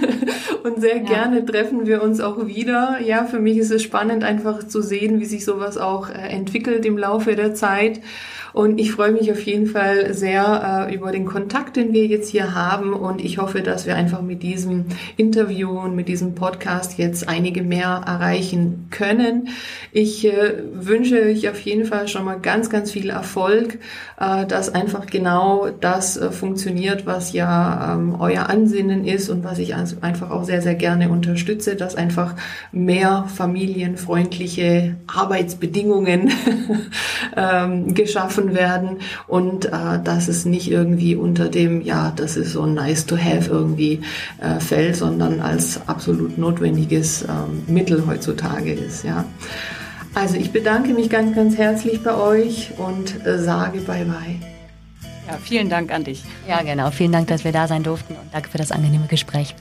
und 0.63 0.81
sehr 0.81 0.99
ja. 0.99 1.03
gerne 1.03 1.45
treffen 1.45 1.87
wir 1.87 2.03
uns 2.03 2.21
auch 2.21 2.47
wieder. 2.47 3.01
Ja, 3.05 3.25
für 3.25 3.41
mich 3.41 3.59
ist 3.59 3.73
es 3.73 3.83
spannend, 3.83 4.23
einfach 4.23 4.63
zu 4.63 4.81
sehen, 4.81 5.19
wie 5.19 5.25
sich 5.25 5.45
sowas 5.45 5.77
auch 5.77 6.09
äh, 6.09 6.13
entwickelt 6.13 6.87
im 6.87 6.97
Laufe 6.97 7.35
der 7.35 7.55
Zeit. 7.55 8.01
Und 8.53 8.81
ich 8.81 8.93
freue 8.93 9.13
mich 9.13 9.31
auf 9.31 9.41
jeden 9.43 9.67
Fall 9.67 10.15
sehr 10.15 10.89
äh, 10.89 10.95
über 10.95 11.13
den 11.13 11.27
Kontakt, 11.27 11.77
den 11.77 11.93
wir 11.93 12.07
jetzt 12.07 12.31
hier 12.31 12.55
haben. 12.55 12.93
Und 12.93 13.25
ich 13.25 13.39
hoffe, 13.39 13.63
dass 13.63 13.87
wir 13.87 13.95
einfach 13.95 14.23
mit 14.23 14.43
diesem 14.43 14.87
Interview 15.17 15.71
und 15.79 15.95
mit 15.95 16.09
diesem 16.09 16.35
Podcast 16.35 16.99
jetzt 16.99 17.29
einige 17.29 17.63
mehr 17.63 18.03
erreichen 18.07 18.89
können. 18.91 19.49
Ich 19.93 20.25
äh, 20.25 20.55
wünsche 20.73 21.23
euch 21.23 21.49
auf 21.49 21.61
jeden 21.61 21.85
Fall 21.85 22.09
schon 22.09 22.25
mal 22.25 22.41
ganz, 22.41 22.71
ganz 22.71 22.91
viel 22.91 23.11
Erfolg, 23.11 23.79
äh, 24.19 24.25
dass 24.47 24.75
einfach 24.75 25.07
genau 25.07 25.69
das 25.81 26.17
äh, 26.17 26.31
funktioniert, 26.31 27.07
was 27.07 27.33
ja 27.33 27.95
ähm, 27.95 28.17
euer 28.19 28.49
Ansinnen 28.49 29.05
ist 29.05 29.29
und 29.29 29.45
was 29.45 29.59
ich 29.59 29.75
einfach 29.75 30.31
auch 30.31 30.45
sehr, 30.45 30.63
sehr 30.63 30.75
gerne 30.75 31.09
unterstütze, 31.09 31.77
dass 31.77 31.95
einfach 31.95 32.35
mehr 32.73 33.25
familienfreundliche 33.35 34.97
Arbeitsbedingungen 35.07 36.31
ähm, 37.37 37.95
geschaffen 37.95 38.55
werden 38.55 38.99
und 39.27 39.67
äh, 39.67 40.03
dass 40.03 40.29
es 40.29 40.45
nicht 40.45 40.71
irgendwie 40.71 41.15
unter 41.15 41.49
dem, 41.49 41.83
ja, 41.83 42.13
das 42.15 42.37
ist 42.37 42.53
so 42.53 42.67
nice 42.67 43.07
to 43.07 43.17
have 43.17 43.51
irgendwie 43.51 44.01
äh, 44.41 44.61
fällt, 44.61 44.97
sondern 44.97 45.41
als 45.41 45.81
absolut 45.87 46.39
notwendiges 46.39 47.23
ähm, 47.23 47.63
Mittel 47.67 48.07
heutzutage 48.07 48.73
ist, 48.73 49.05
ja. 49.05 49.25
Also 50.15 50.37
ich 50.37 50.53
bedanke 50.53 50.95
mich 50.95 51.11
ganz, 51.11 51.35
ganz 51.35 51.57
herzlich 51.57 52.03
bei 52.03 52.15
euch 52.15 52.73
und 52.79 53.25
äh, 53.27 53.39
sage 53.39 53.81
bye 53.81 54.05
bye. 54.05 54.37
Ja, 55.29 55.37
vielen 55.43 55.69
Dank 55.69 55.93
an 55.93 56.05
dich. 56.05 56.25
Ja, 56.49 56.63
genau. 56.63 56.91
Vielen 56.91 57.13
Dank, 57.13 57.29
dass 57.29 57.45
wir 57.45 57.53
da 57.53 57.69
sein 57.69 57.83
durften 57.83 58.15
und 58.15 58.33
danke 58.33 58.49
für 58.49 58.59
das 58.59 58.73
angenehme 58.73 59.07
Gespräch. 59.07 59.55